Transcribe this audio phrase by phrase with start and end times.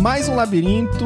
[0.00, 1.04] Mais um labirinto.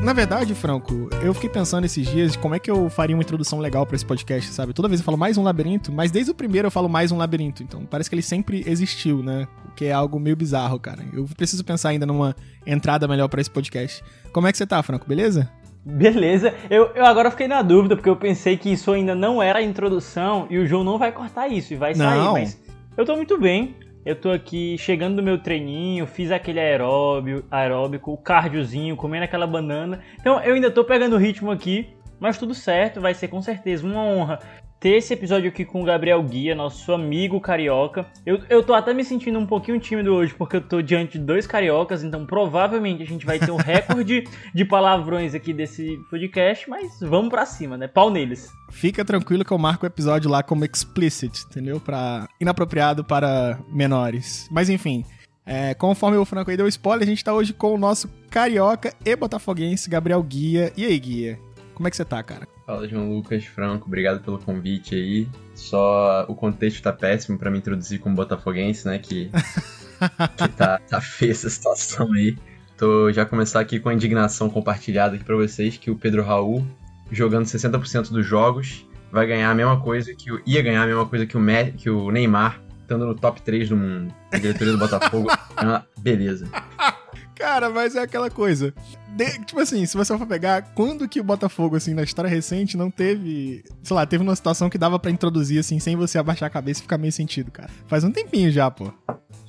[0.00, 3.22] Na verdade, Franco, eu fiquei pensando esses dias de como é que eu faria uma
[3.22, 4.72] introdução legal para esse podcast, sabe?
[4.72, 7.18] Toda vez eu falo mais um labirinto, mas desde o primeiro eu falo mais um
[7.18, 7.62] labirinto.
[7.62, 9.46] Então parece que ele sempre existiu, né?
[9.68, 11.04] O que é algo meio bizarro, cara.
[11.12, 12.34] Eu preciso pensar ainda numa
[12.66, 14.02] entrada melhor para esse podcast.
[14.32, 15.06] Como é que você tá, Franco?
[15.06, 15.50] Beleza?
[15.84, 19.58] Beleza, eu, eu agora fiquei na dúvida, porque eu pensei que isso ainda não era
[19.58, 22.32] a introdução e o João não vai cortar isso e vai sair, Não.
[22.34, 22.56] mas
[22.96, 23.74] eu tô muito bem.
[24.04, 29.46] Eu tô aqui chegando do meu treininho, fiz aquele aeróbio, aeróbico, o cardiozinho, comendo aquela
[29.46, 30.00] banana.
[30.20, 33.86] Então eu ainda tô pegando o ritmo aqui, mas tudo certo, vai ser com certeza
[33.86, 34.40] uma honra
[34.82, 38.04] ter esse episódio aqui com o Gabriel Guia, nosso amigo carioca.
[38.26, 41.24] Eu, eu tô até me sentindo um pouquinho tímido hoje, porque eu tô diante de
[41.24, 46.68] dois cariocas, então provavelmente a gente vai ter um recorde de palavrões aqui desse podcast,
[46.68, 47.86] mas vamos pra cima, né?
[47.86, 48.50] Pau neles.
[48.72, 51.78] Fica tranquilo que eu marco o episódio lá como explicit, entendeu?
[51.78, 54.48] Pra inapropriado para menores.
[54.50, 55.04] Mas enfim,
[55.46, 58.92] é, conforme o Franco aí deu spoiler, a gente tá hoje com o nosso carioca
[59.06, 60.72] e botafoguense Gabriel Guia.
[60.76, 61.38] E aí, Guia?
[61.72, 62.48] Como é que você tá, cara?
[62.72, 65.28] Fala, João Lucas Franco, obrigado pelo convite aí.
[65.54, 68.98] Só o contexto tá péssimo pra me introduzir como botafoguense, né?
[68.98, 69.30] Que,
[70.38, 72.34] que tá, tá feia essa situação aí.
[72.78, 76.64] Tô já começar aqui com a indignação compartilhada aqui pra vocês que o Pedro Raul,
[77.10, 80.40] jogando 60% dos jogos, vai ganhar a mesma coisa que o.
[80.46, 83.68] ia ganhar a mesma coisa que o, Me, que o Neymar, estando no top 3
[83.68, 84.14] do mundo.
[84.32, 85.28] A diretoria do Botafogo
[85.60, 86.48] é uma beleza.
[87.42, 88.72] Cara, mas é aquela coisa.
[89.16, 92.76] De- tipo assim, se você for pegar, quando que o Botafogo, assim, na história recente,
[92.76, 93.64] não teve.
[93.82, 96.78] Sei lá, teve uma situação que dava pra introduzir, assim, sem você abaixar a cabeça
[96.78, 97.68] e ficar meio sentido, cara.
[97.88, 98.92] Faz um tempinho já, pô.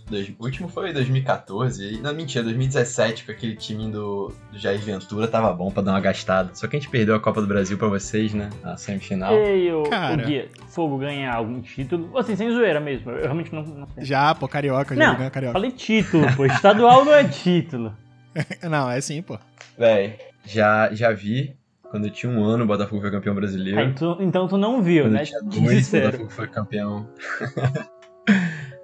[0.10, 4.80] Dois- O último foi 2014, e- não, mentira, 2017, com aquele time do, do Jair
[4.80, 6.50] Ventura, tava bom pra dar uma gastada.
[6.54, 8.50] Só que a gente perdeu a Copa do Brasil pra vocês, né?
[8.64, 9.34] A semifinal.
[9.34, 10.22] Ei, o, Cara.
[10.22, 12.18] o Guia, Fogo ganhar algum título?
[12.18, 14.04] Assim, sem zoeira mesmo, eu realmente não, não sei.
[14.06, 15.54] Já, pô, carioca, já Não, ganhou carioca.
[15.54, 16.46] falei título, pô.
[16.46, 17.96] Estadual não é título.
[18.68, 19.38] Não, é sim, pô.
[19.78, 23.80] Véi, já, já vi, quando eu tinha um ano, o Botafogo foi campeão brasileiro.
[23.80, 25.22] Ah, então, então tu não viu, quando né?
[25.22, 26.00] eu tinha dois, o.
[26.02, 27.08] Botafogo foi campeão.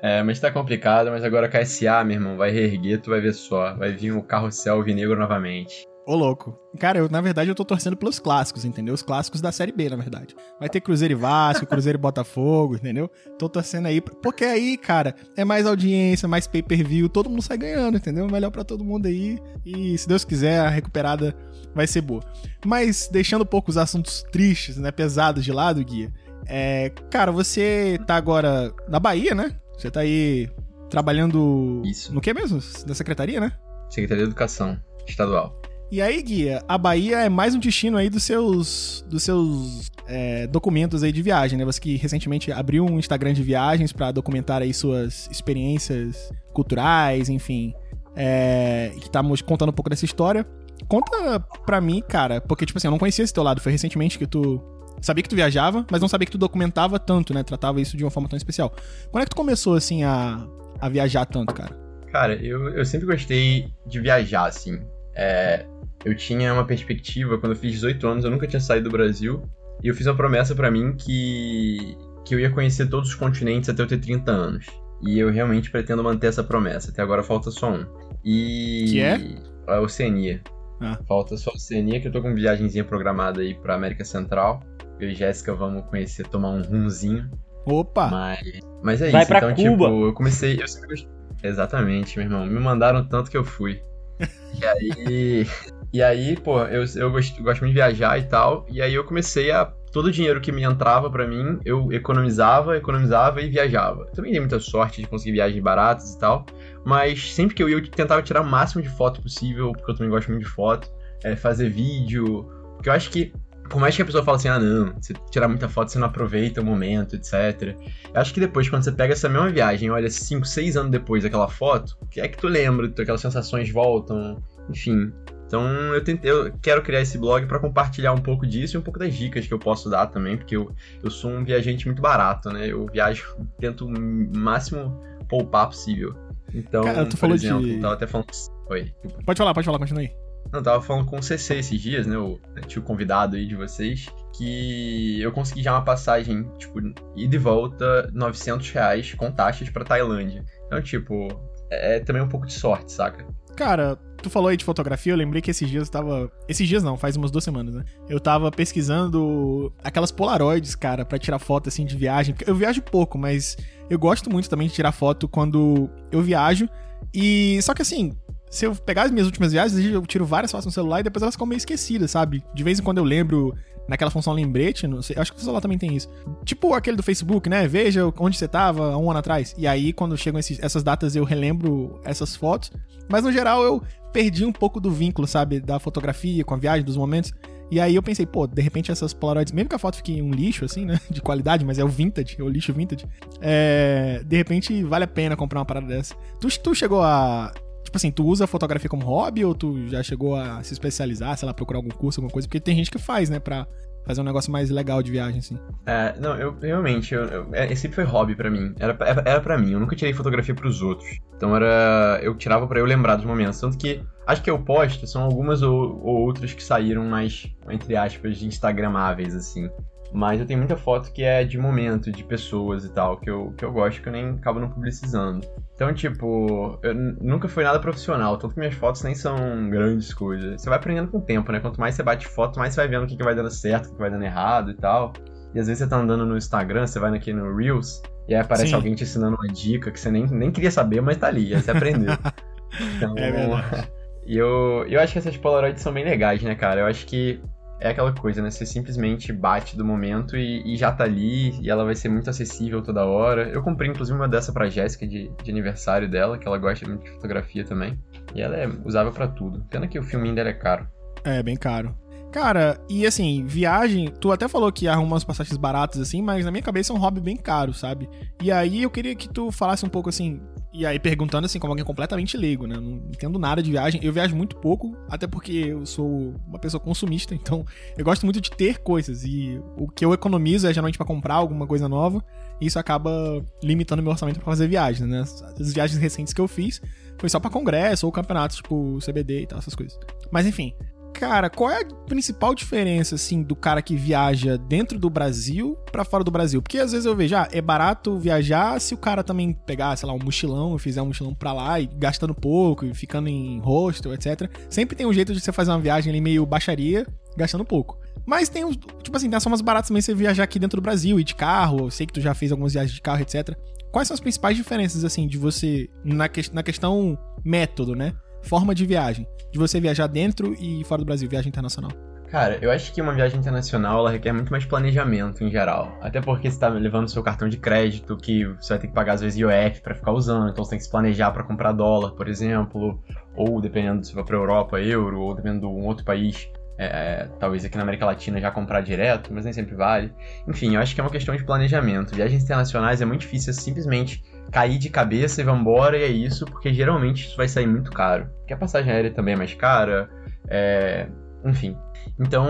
[0.01, 3.33] é, mas tá complicado, mas agora a KSA, meu irmão, vai reerguer, tu vai ver
[3.33, 3.75] só.
[3.75, 5.85] Vai vir o carrossel vinegro novamente.
[6.07, 6.57] Ô, louco.
[6.79, 8.95] Cara, eu, na verdade, eu tô torcendo pelos clássicos, entendeu?
[8.95, 10.35] Os clássicos da Série B, na verdade.
[10.59, 13.11] Vai ter Cruzeiro e Vasco, Cruzeiro e Botafogo, entendeu?
[13.37, 14.01] Tô torcendo aí.
[14.01, 18.25] pra- Porque aí, cara, é mais audiência, mais pay-per-view, todo mundo sai ganhando, entendeu?
[18.27, 19.37] Melhor pra todo mundo aí.
[19.63, 21.35] E, se Deus quiser, a recuperada
[21.75, 22.21] vai ser boa.
[22.65, 26.11] Mas, deixando um pouco os assuntos tristes, né, pesados de lado, Guia.
[26.47, 29.51] É, cara, você tá agora na Bahia, né?
[29.79, 30.49] Você tá aí
[30.89, 31.81] trabalhando...
[31.85, 32.13] Isso.
[32.13, 32.59] No que mesmo?
[32.85, 33.53] Na secretaria, né?
[33.89, 35.57] Secretaria de Educação Estadual.
[35.89, 40.45] E aí, Guia, a Bahia é mais um destino aí dos seus, dos seus é,
[40.47, 41.63] documentos aí de viagem, né?
[41.63, 47.73] Você que recentemente abriu um Instagram de viagens pra documentar aí suas experiências culturais, enfim,
[48.17, 50.45] é, que tá contando um pouco dessa história.
[50.89, 54.19] Conta pra mim, cara, porque, tipo assim, eu não conhecia esse teu lado, foi recentemente
[54.19, 54.61] que tu...
[55.01, 57.43] Sabia que tu viajava, mas não sabia que tu documentava tanto, né?
[57.43, 58.73] Tratava isso de uma forma tão especial.
[59.11, 60.45] Quando é que tu começou, assim, a,
[60.79, 61.75] a viajar tanto, cara?
[62.11, 64.79] Cara, eu, eu sempre gostei de viajar, assim.
[65.15, 65.65] É,
[66.03, 69.43] eu tinha uma perspectiva, quando eu fiz 18 anos, eu nunca tinha saído do Brasil.
[69.83, 73.69] E eu fiz uma promessa pra mim que, que eu ia conhecer todos os continentes
[73.69, 74.65] até eu ter 30 anos.
[75.01, 76.91] E eu realmente pretendo manter essa promessa.
[76.91, 77.85] Até agora falta só um.
[78.23, 78.85] E.
[78.89, 79.19] Que é?
[79.67, 80.41] A Oceania.
[80.81, 80.97] Ah.
[81.07, 84.61] Falta só a Oceania, que eu tô com uma viagenzinha programada aí pra América Central.
[84.99, 87.29] Eu e Jéssica vamos conhecer, tomar um rumzinho.
[87.65, 88.07] Opa!
[88.09, 89.85] Mas, mas é Vai isso, pra então, Cuba.
[89.85, 90.61] tipo, eu comecei.
[90.61, 91.07] Eu sempre.
[91.43, 92.45] Exatamente, meu irmão.
[92.45, 93.81] Me mandaram tanto que eu fui.
[94.59, 95.47] E aí.
[95.93, 98.65] e aí, pô, eu, eu gosto, gosto muito de viajar e tal.
[98.69, 99.65] E aí eu comecei a.
[99.91, 104.05] Todo o dinheiro que me entrava pra mim, eu economizava, economizava e viajava.
[104.07, 106.45] Também dei muita sorte de conseguir viagens baratas e tal.
[106.85, 109.95] Mas sempre que eu ia, eu tentava tirar o máximo de foto possível, porque eu
[109.95, 110.91] também gosto muito de foto.
[111.23, 112.49] É, fazer vídeo.
[112.75, 113.33] Porque eu acho que
[113.69, 116.07] por mais que a pessoa fale assim, ah não, você tirar muita foto, você não
[116.07, 117.75] aproveita o momento, etc.
[118.13, 121.23] Eu acho que depois, quando você pega essa mesma viagem olha 5, 6 anos depois
[121.23, 122.87] daquela foto, o que é que tu lembra?
[122.87, 125.11] Aquelas sensações voltam, enfim.
[125.47, 125.63] Então
[125.95, 128.99] eu tentei, eu quero criar esse blog pra compartilhar um pouco disso e um pouco
[128.99, 130.71] das dicas que eu posso dar também, porque eu,
[131.03, 132.67] eu sou um viajante muito barato, né?
[132.67, 136.13] Eu viajo, tento o máximo poupar possível.
[136.53, 138.27] Então, Cara, tu por falou exemplo, de- eu tava até falando.
[138.69, 138.93] Oi.
[139.25, 140.28] Pode falar, pode falar, continue aí.
[140.51, 142.17] Não, tava falando com o CC esses dias, né?
[142.17, 144.07] O tio convidado aí de vocês.
[144.35, 146.79] Que eu consegui já uma passagem, tipo,
[147.15, 150.43] ida e volta, 900 reais com taxas pra Tailândia.
[150.65, 151.27] Então, tipo,
[151.69, 153.25] é também um pouco de sorte, saca?
[153.55, 156.31] Cara, tu falou aí de fotografia, eu lembrei que esses dias eu tava.
[156.47, 157.83] Esses dias não, faz umas duas semanas, né?
[158.07, 162.33] Eu tava pesquisando aquelas Polaroids, cara, pra tirar foto assim de viagem.
[162.45, 163.57] Eu viajo pouco, mas
[163.89, 166.67] eu gosto muito também de tirar foto quando eu viajo.
[167.13, 167.59] E.
[167.61, 168.15] Só que assim.
[168.49, 171.21] Se eu pegar as minhas últimas viagens, eu tiro várias fotos no celular e depois
[171.21, 172.43] elas ficam meio esquecidas, sabe?
[172.53, 173.55] De vez em quando eu lembro
[173.87, 176.07] naquela função lembrete, não sei, acho que o celular também tem isso.
[176.45, 177.67] Tipo aquele do Facebook, né?
[177.67, 179.55] Veja onde você tava um ano atrás.
[179.57, 182.71] E aí, quando chegam esses, essas datas, eu relembro essas fotos.
[183.07, 183.81] Mas no geral, eu
[184.13, 185.59] perdi um pouco do vínculo, sabe?
[185.59, 187.33] Da fotografia com a viagem, dos momentos.
[187.71, 190.31] E aí eu pensei, pô, de repente essas Polaroids, mesmo que a foto fique um
[190.31, 190.99] lixo, assim, né?
[191.09, 193.05] De qualidade, mas é o vintage, é o lixo vintage.
[193.41, 196.15] É, de repente vale a pena comprar uma parada dessa.
[196.39, 197.51] Tu, tu chegou a
[197.89, 201.47] Tipo assim, tu usa fotografia como hobby ou tu já chegou a se especializar, sei
[201.47, 202.47] lá, procurar algum curso, alguma coisa?
[202.47, 203.65] Porque tem gente que faz, né, pra
[204.05, 205.57] fazer um negócio mais legal de viagem, assim.
[205.87, 208.75] É, não, eu realmente, eu, eu, é, sempre foi hobby para mim.
[208.79, 208.95] Era,
[209.25, 211.17] era para mim, eu nunca tirei fotografia para os outros.
[211.35, 212.19] Então era.
[212.21, 213.59] Eu tirava para eu lembrar dos momentos.
[213.59, 217.95] Tanto que acho que eu posto são algumas ou, ou outras que saíram mais, entre
[217.95, 219.67] aspas, instagramáveis, assim.
[220.13, 223.51] Mas eu tenho muita foto que é de momento, de pessoas e tal, que eu,
[223.57, 225.47] que eu gosto, que eu nem acabo não publicizando.
[225.79, 230.61] Então, tipo, eu nunca foi nada profissional, tanto que minhas fotos nem são grandes coisas.
[230.61, 231.61] Você vai aprendendo com o tempo, né?
[231.61, 233.85] Quanto mais você bate foto, mais você vai vendo o que, que vai dando certo,
[233.85, 235.13] o que, vai dando errado e tal.
[235.55, 238.41] E às vezes você tá andando no Instagram, você vai aqui no Reels, e aí
[238.41, 238.75] aparece Sim.
[238.75, 241.61] alguém te ensinando uma dica que você nem, nem queria saber, mas tá ali, aí
[241.61, 242.11] você aprendeu.
[242.97, 243.89] então, é verdade.
[244.27, 246.81] E eu, eu acho que essas Polaroids são bem legais, né, cara?
[246.81, 247.41] Eu acho que
[247.79, 248.51] é aquela coisa, né?
[248.51, 252.29] Você simplesmente bate do momento e, e, já tá ali, e ela vai ser muito
[252.29, 253.49] acessível toda hora.
[253.49, 257.03] Eu comprei, inclusive, uma dessa pra Jéssica de, de aniversário dela, que ela gosta muito
[257.03, 257.97] de fotografia também.
[258.35, 259.63] E ela é usável para tudo.
[259.69, 260.87] Pena que o filminho dela é caro.
[261.23, 261.95] É, bem caro.
[262.31, 266.51] Cara, e assim, viagem, tu até falou que arruma umas passagens baratas assim, mas na
[266.51, 268.07] minha cabeça é um hobby bem caro, sabe?
[268.41, 270.39] E aí eu queria que tu falasse um pouco assim,
[270.71, 272.75] e aí perguntando assim, como alguém completamente leigo, né?
[272.75, 273.99] Não entendo nada de viagem.
[274.03, 277.65] Eu viajo muito pouco, até porque eu sou uma pessoa consumista, então
[277.97, 279.23] eu gosto muito de ter coisas.
[279.23, 282.23] E o que eu economizo é geralmente para comprar alguma coisa nova.
[282.61, 285.21] E isso acaba limitando meu orçamento para fazer viagens, né?
[285.21, 286.81] As viagens recentes que eu fiz
[287.17, 289.97] foi só para congresso ou campeonatos, tipo CBD e tal, essas coisas.
[290.31, 290.73] Mas enfim,
[291.13, 296.05] Cara, qual é a principal diferença, assim, do cara que viaja dentro do Brasil para
[296.05, 296.61] fora do Brasil?
[296.61, 300.07] Porque às vezes eu vejo, ah, é barato viajar se o cara também pegar, sei
[300.07, 304.13] lá, um mochilão fizer um mochilão pra lá e gastando pouco e ficando em hostel,
[304.13, 304.49] etc.
[304.69, 307.99] Sempre tem um jeito de você fazer uma viagem ali meio baixaria, gastando pouco.
[308.25, 311.19] Mas tem, tipo assim, tem as formas baratas também você viajar aqui dentro do Brasil
[311.19, 311.85] e de carro.
[311.85, 313.57] Eu sei que tu já fez algumas viagens de carro, etc.
[313.91, 318.13] Quais são as principais diferenças, assim, de você, na, que, na questão método, né?
[318.41, 321.91] Forma de viagem, de você viajar dentro e fora do Brasil, viagem internacional?
[322.29, 325.97] Cara, eu acho que uma viagem internacional ela requer muito mais planejamento em geral.
[325.99, 329.13] Até porque você tá levando seu cartão de crédito, que você vai ter que pagar
[329.13, 332.11] às vezes IOF para ficar usando, então você tem que se planejar para comprar dólar,
[332.11, 333.01] por exemplo,
[333.35, 336.47] ou dependendo se for para Europa, euro, ou dependendo de um outro país,
[336.77, 340.13] é, é, talvez aqui na América Latina já comprar direto, mas nem sempre vale.
[340.47, 342.15] Enfim, eu acho que é uma questão de planejamento.
[342.15, 346.73] Viagens internacionais é muito difícil simplesmente cair de cabeça e vambora e é isso, porque
[346.73, 348.29] geralmente isso vai sair muito caro.
[348.39, 350.09] Porque a passagem aérea também é mais cara,
[350.47, 351.07] é...
[351.45, 351.75] enfim.
[352.19, 352.47] Então,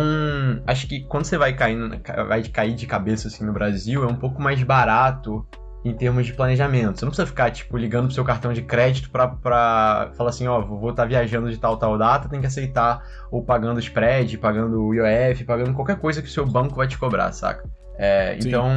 [0.65, 4.15] acho que quando você vai, caindo, vai cair de cabeça assim no Brasil, é um
[4.15, 5.45] pouco mais barato
[5.83, 6.99] em termos de planejamento.
[6.99, 10.47] Você não precisa ficar, tipo, ligando pro seu cartão de crédito pra, pra falar assim,
[10.47, 13.01] ó, vou estar tá viajando de tal, tal data, tem que aceitar,
[13.31, 16.97] ou pagando spread, pagando o IOF, pagando qualquer coisa que o seu banco vai te
[16.97, 17.69] cobrar, saca?
[17.97, 18.69] É, então,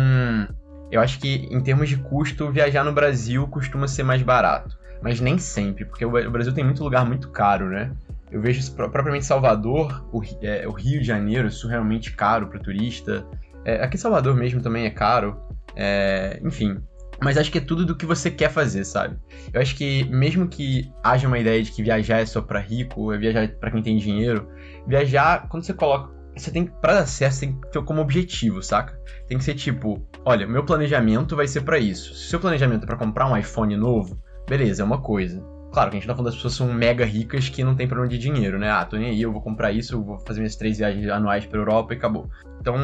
[0.93, 4.79] eu acho que em termos de custo, viajar no Brasil costuma ser mais barato.
[5.03, 7.91] Mas nem sempre, porque o Brasil tem muito lugar muito caro, né?
[8.31, 13.27] Eu vejo propriamente Salvador, o, é, o Rio de Janeiro, isso realmente caro para turista.
[13.65, 15.41] É, aqui em Salvador mesmo também é caro.
[15.75, 16.79] É, enfim,
[17.23, 19.17] mas acho que é tudo do que você quer fazer, sabe?
[19.53, 23.13] Eu acho que mesmo que haja uma ideia de que viajar é só para rico,
[23.13, 24.47] é viajar para quem tem dinheiro,
[24.87, 28.63] viajar, quando você coloca você tem para dar certo, você tem que ter como objetivo,
[28.63, 28.99] saca?
[29.29, 32.15] Tem que ser tipo, olha, meu planejamento vai ser para isso.
[32.15, 35.43] Se o seu planejamento é para comprar um iPhone novo, beleza, é uma coisa.
[35.73, 37.89] Claro que a gente tá falando das pessoas que são mega ricas que não tem
[37.89, 38.71] problema de dinheiro, né?
[38.71, 41.47] Ah, tô nem aí, eu vou comprar isso, eu vou fazer minhas três viagens anuais
[41.47, 42.29] pra Europa e acabou.
[42.61, 42.77] Então,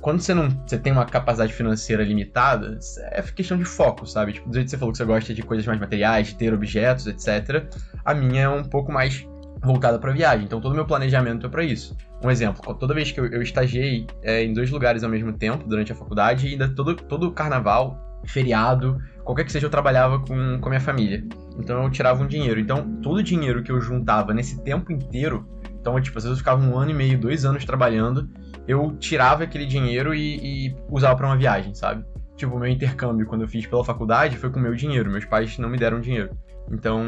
[0.00, 2.78] quando você não você tem uma capacidade financeira limitada,
[3.12, 4.34] é questão de foco, sabe?
[4.34, 6.52] Tipo, do jeito que você falou que você gosta de coisas mais materiais, de ter
[6.52, 7.66] objetos, etc.
[8.04, 9.26] A minha é um pouco mais
[9.62, 10.44] voltada para viagem.
[10.44, 11.96] Então todo o meu planejamento é para isso.
[12.22, 15.68] Um exemplo, toda vez que eu, eu estagiei é, em dois lugares ao mesmo tempo
[15.68, 20.66] durante a faculdade, ainda todo, todo carnaval, feriado, qualquer que seja, eu trabalhava com, com
[20.66, 21.24] a minha família.
[21.58, 22.60] Então eu tirava um dinheiro.
[22.60, 25.46] Então todo o dinheiro que eu juntava nesse tempo inteiro,
[25.80, 28.28] então tipo, às vezes eu ficava um ano e meio, dois anos trabalhando,
[28.66, 32.04] eu tirava aquele dinheiro e, e usava para uma viagem, sabe?
[32.36, 35.58] Tipo, o meu intercâmbio quando eu fiz pela faculdade foi com meu dinheiro, meus pais
[35.58, 36.30] não me deram dinheiro.
[36.70, 37.02] Então,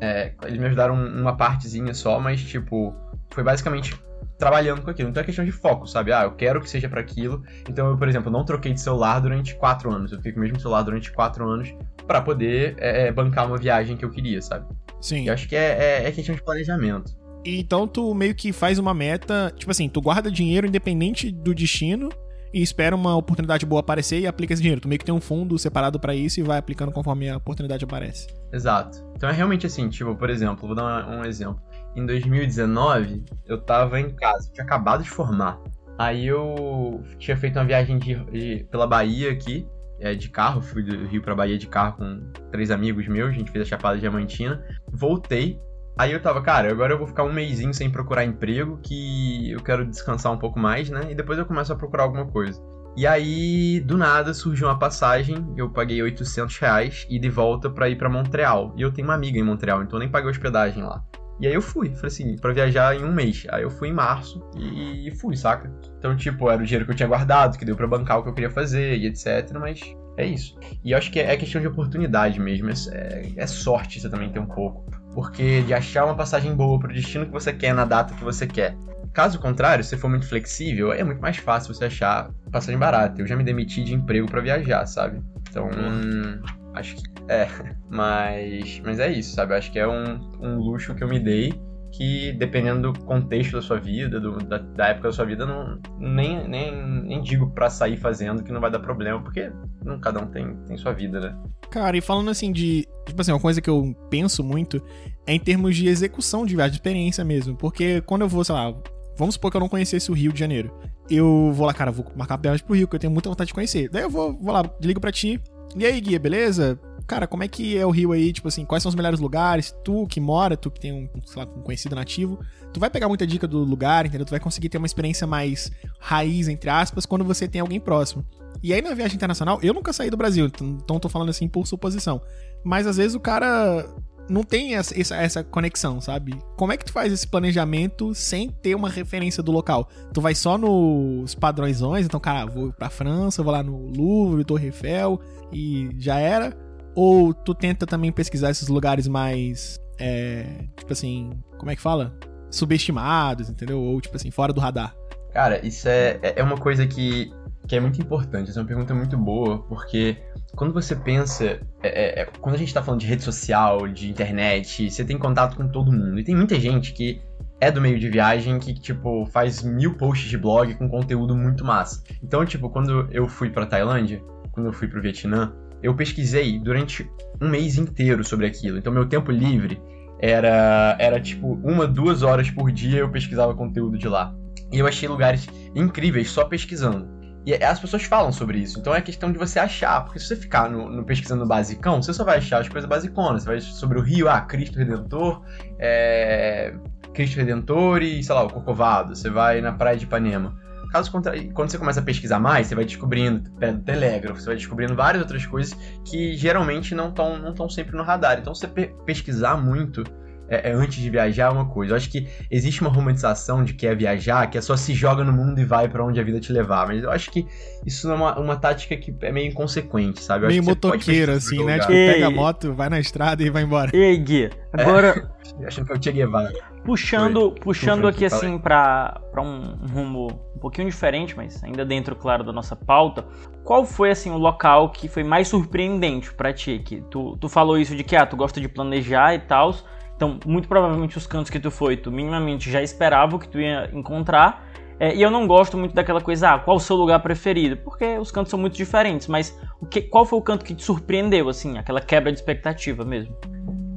[0.00, 2.94] é, eles me ajudaram uma partezinha só, mas, tipo,
[3.30, 3.98] foi basicamente
[4.38, 5.08] trabalhando com aquilo.
[5.08, 6.12] Então é questão de foco, sabe?
[6.12, 7.42] Ah, eu quero que seja para aquilo.
[7.68, 10.12] Então eu, por exemplo, não troquei de celular durante quatro anos.
[10.12, 11.74] Eu fiquei com o mesmo celular durante quatro anos
[12.06, 14.66] para poder é, é, bancar uma viagem que eu queria, sabe?
[15.00, 15.24] Sim.
[15.24, 17.16] E eu acho que é, é, é questão de planejamento.
[17.44, 22.08] Então tu meio que faz uma meta, tipo assim, tu guarda dinheiro independente do destino
[22.52, 24.80] e espera uma oportunidade boa aparecer e aplica esse dinheiro.
[24.80, 27.84] Tu meio que tem um fundo separado para isso e vai aplicando conforme a oportunidade
[27.84, 28.28] aparece.
[28.52, 29.04] Exato.
[29.14, 31.60] Então é realmente assim, tipo, por exemplo, vou dar um exemplo.
[31.94, 35.58] Em 2019, eu tava em casa, tinha acabado de formar.
[35.98, 39.66] Aí eu tinha feito uma viagem de, de pela Bahia aqui,
[39.98, 43.32] é, de carro, fui do Rio pra Bahia de carro com três amigos meus, a
[43.32, 44.62] gente fez a Chapada Diamantina.
[44.92, 45.58] Voltei,
[45.96, 49.62] aí eu tava, cara, agora eu vou ficar um mêsinho sem procurar emprego, que eu
[49.62, 51.08] quero descansar um pouco mais, né?
[51.10, 52.60] E depois eu começo a procurar alguma coisa.
[52.96, 57.90] E aí, do nada, surgiu uma passagem, eu paguei 800 reais e de volta pra
[57.90, 58.74] ir pra Montreal.
[58.76, 61.04] E eu tenho uma amiga em Montreal, então eu nem paguei hospedagem lá.
[61.38, 63.46] E aí eu fui, falei assim, pra viajar em um mês.
[63.50, 65.70] Aí eu fui em março e, fui, saca?
[65.98, 68.30] Então, tipo, era o dinheiro que eu tinha guardado, que deu pra bancar o que
[68.30, 69.52] eu queria fazer e etc.
[69.60, 69.80] Mas
[70.16, 70.58] é isso.
[70.82, 72.70] E eu acho que é, é questão de oportunidade mesmo.
[72.90, 74.86] É, é sorte você também ter um pouco.
[75.16, 78.46] Porque de achar uma passagem boa pro destino que você quer na data que você
[78.46, 78.76] quer.
[79.14, 83.22] Caso contrário, se for muito flexível, é muito mais fácil você achar passagem barata.
[83.22, 85.22] Eu já me demiti de emprego para viajar, sabe?
[85.48, 86.42] Então, hum,
[86.74, 87.48] acho que é.
[87.88, 89.54] Mas, mas é isso, sabe?
[89.54, 91.54] Acho que é um, um luxo que eu me dei
[91.92, 95.78] que, dependendo do contexto da sua vida, do, da, da, época da sua vida, não,
[95.98, 99.50] nem, nem, nem digo pra sair fazendo que não vai dar problema, porque
[99.84, 101.36] não, cada um tem, tem sua vida, né?
[101.70, 102.86] Cara, e falando assim de.
[103.06, 104.82] Tipo assim, uma coisa que eu penso muito
[105.26, 107.56] é em termos de execução de viagem, de experiência mesmo.
[107.56, 108.74] Porque quando eu vou, sei lá,
[109.16, 110.72] vamos supor que eu não conhecesse o Rio de Janeiro.
[111.08, 113.54] Eu vou lá, cara, vou marcar viagem pro Rio, que eu tenho muita vontade de
[113.54, 113.88] conhecer.
[113.88, 115.40] Daí eu vou, vou lá, ligo pra ti.
[115.76, 116.78] E aí, guia, beleza?
[117.06, 118.32] Cara, como é que é o Rio aí?
[118.32, 119.74] Tipo assim, quais são os melhores lugares?
[119.84, 122.38] Tu que mora, tu que tem um, sei lá, um conhecido nativo,
[122.72, 124.26] tu vai pegar muita dica do lugar, entendeu?
[124.26, 128.24] Tu vai conseguir ter uma experiência mais raiz, entre aspas, quando você tem alguém próximo.
[128.62, 131.66] E aí na viagem internacional, eu nunca saí do Brasil, então tô falando assim por
[131.66, 132.20] suposição.
[132.64, 133.86] Mas às vezes o cara
[134.28, 136.36] não tem essa, essa, essa, conexão, sabe?
[136.56, 139.88] Como é que tu faz esse planejamento sem ter uma referência do local?
[140.12, 144.66] Tu vai só nos padrõesões, então, cara, vou pra França, vou lá no Louvre, Torre
[144.66, 145.20] Eiffel
[145.52, 146.65] e já era?
[146.96, 149.78] Ou tu tenta também pesquisar esses lugares mais.
[150.00, 152.18] É, tipo assim, como é que fala?
[152.50, 153.78] Subestimados, entendeu?
[153.78, 154.96] Ou, tipo assim, fora do radar.
[155.32, 157.30] Cara, isso é, é uma coisa que,
[157.68, 158.48] que é muito importante.
[158.48, 160.16] Essa é uma pergunta muito boa, porque
[160.54, 161.60] quando você pensa.
[161.82, 165.18] É, é, é, quando a gente tá falando de rede social, de internet, você tem
[165.18, 166.18] contato com todo mundo.
[166.18, 167.20] E tem muita gente que
[167.60, 171.62] é do meio de viagem que, tipo, faz mil posts de blog com conteúdo muito
[171.62, 172.02] massa.
[172.22, 174.22] Então, tipo, quando eu fui pra Tailândia,
[174.52, 175.52] quando eu fui pro Vietnã,
[175.86, 177.08] eu pesquisei durante
[177.40, 178.76] um mês inteiro sobre aquilo.
[178.76, 179.80] Então, meu tempo livre
[180.18, 184.34] era, era tipo uma, duas horas por dia eu pesquisava conteúdo de lá.
[184.72, 187.08] E eu achei lugares incríveis só pesquisando.
[187.46, 188.80] E as pessoas falam sobre isso.
[188.80, 190.04] Então é questão de você achar.
[190.04, 192.88] Porque se você ficar no, no pesquisando no basicão, você só vai achar as coisas
[192.88, 193.44] basiconas.
[193.44, 195.42] Você vai sobre o Rio, ah, Cristo Redentor,
[195.78, 196.74] é...
[197.14, 199.14] Cristo Redentor e, sei lá, o Corcovado.
[199.14, 200.58] Você vai na Praia de Ipanema.
[200.90, 204.56] Caso contrário, quando você começa a pesquisar mais, você vai descobrindo é, telégrafo, você vai
[204.56, 208.38] descobrindo várias outras coisas que geralmente não estão não sempre no radar.
[208.38, 210.04] Então, você pe pesquisar muito
[210.48, 211.92] é, é, antes de viajar é uma coisa.
[211.92, 215.24] Eu acho que existe uma romantização de que é viajar, que é só se joga
[215.24, 216.86] no mundo e vai para onde a vida te levar.
[216.86, 217.46] Mas eu acho que
[217.84, 220.44] isso é uma, uma tática que é meio inconsequente, sabe?
[220.44, 221.78] Eu meio motoqueiro, assim, né?
[221.78, 223.90] Tipo, pega a moto, vai na estrada e vai embora.
[223.94, 225.28] Ei, Gui, agora.
[225.60, 226.52] É, achando que eu tinha Guevara.
[226.84, 232.52] Puxando, puxando aqui assim para um rumo um pouquinho diferente, mas ainda dentro, claro, da
[232.52, 233.26] nossa pauta.
[233.62, 236.80] Qual foi assim o local que foi mais surpreendente para ti?
[236.82, 239.74] Que tu, tu falou isso de que ah, tu gosta de planejar e tal.
[240.16, 243.60] Então, muito provavelmente os cantos que tu foi, tu minimamente já esperava o que tu
[243.60, 244.66] ia encontrar.
[244.98, 247.76] É, e eu não gosto muito daquela coisa, ah, qual o seu lugar preferido?
[247.76, 250.82] Porque os cantos são muito diferentes, mas o que, qual foi o canto que te
[250.82, 253.36] surpreendeu, assim, aquela quebra de expectativa mesmo?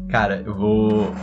[0.10, 1.14] Cara, eu vou.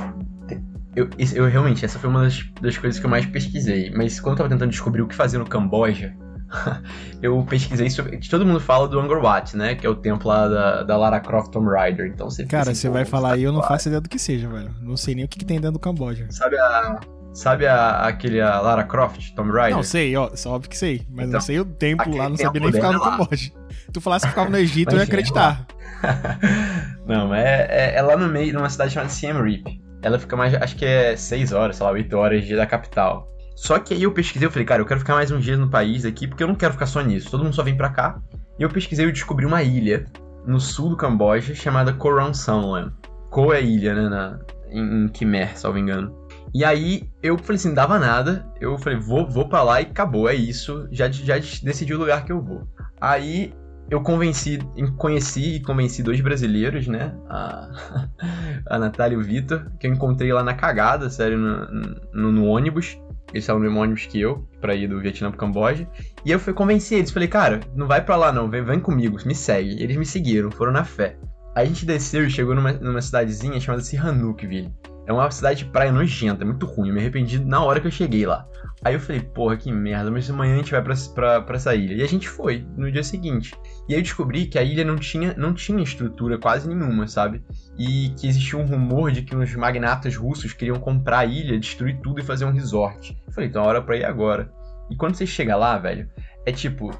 [0.97, 3.91] Eu, eu realmente, essa foi uma das, das coisas que eu mais pesquisei.
[3.91, 6.17] Mas quando eu tava tentando descobrir o que fazer no Camboja,
[7.23, 8.19] eu pesquisei sobre.
[8.19, 9.75] Todo mundo fala do Angkor Wat, né?
[9.75, 12.07] Que é o templo lá da, da Lara Croft Tomb Raider.
[12.07, 14.75] Então você Cara, você vai falar aí, eu não faço ideia do que seja, velho.
[14.81, 16.27] Não sei nem o que, que tem dentro do Camboja.
[16.31, 16.99] Sabe a.
[17.35, 19.77] Sabe a, aquele a Lara Croft, Tomb Raider?
[19.77, 21.07] Não, sei, ó, só óbvio que sei.
[21.11, 23.53] Mas então, não sei o templo lá, não sabia nem ficar no Camboja.
[23.93, 25.67] Tu falasse que ficava no Egito, eu ia acreditar.
[27.07, 29.67] não, é, é, é, lá no meio, numa cidade chamada Siem Reap.
[30.07, 33.29] Ela fica mais, acho que é 6 horas, sei lá, 8 horas da capital.
[33.57, 35.69] Só que aí eu pesquisei, eu falei, cara, eu quero ficar mais um dia no
[35.69, 37.29] país aqui, porque eu não quero ficar só nisso.
[37.29, 38.23] Todo mundo só vem pra cá.
[38.57, 40.07] E eu pesquisei e descobri uma ilha
[40.47, 42.93] no sul do Camboja chamada Koh Samuen.
[43.31, 44.39] Koh é ilha, né, na,
[44.71, 46.15] em, em Khmer, salvo engano.
[46.55, 48.47] E aí eu falei assim, dava nada.
[48.61, 50.87] Eu falei, vou, vou pra lá e acabou, é isso.
[50.93, 52.63] Já, já decidi o lugar que eu vou.
[53.01, 53.53] Aí
[53.89, 54.59] eu convenci,
[54.97, 57.15] conheci e convenci dois brasileiros, né?
[57.29, 57.71] A,
[58.69, 61.67] a Natália e o Vitor, que eu encontrei lá na cagada, sério, no,
[62.13, 62.99] no, no ônibus.
[63.33, 65.89] Eles estavam no mesmo ônibus que eu, pra ir do Vietnã pro Camboja.
[66.25, 69.19] E eu fui convencer eles, falei, cara, não vai pra lá não, vem, vem comigo,
[69.25, 69.83] me segue.
[69.83, 71.17] Eles me seguiram, foram na fé.
[71.55, 74.73] A gente desceu e chegou numa, numa cidadezinha chamada Sihanoukville.
[75.07, 76.89] É uma cidade de praia nojenta, muito ruim.
[76.89, 78.47] Eu me arrependi na hora que eu cheguei lá.
[78.87, 81.75] Aí eu falei, porra, que merda, mas amanhã a gente vai pra, pra, pra essa
[81.75, 81.95] ilha.
[81.95, 83.53] E a gente foi, no dia seguinte.
[83.89, 87.43] E aí eu descobri que a ilha não tinha, não tinha estrutura quase nenhuma, sabe?
[87.77, 91.99] E que existia um rumor de que uns magnatas russos queriam comprar a ilha, destruir
[92.01, 93.21] tudo e fazer um resort.
[93.27, 94.53] Eu falei, então é hora pra ir agora.
[94.89, 96.09] E quando você chega lá, velho,
[96.47, 96.93] é tipo,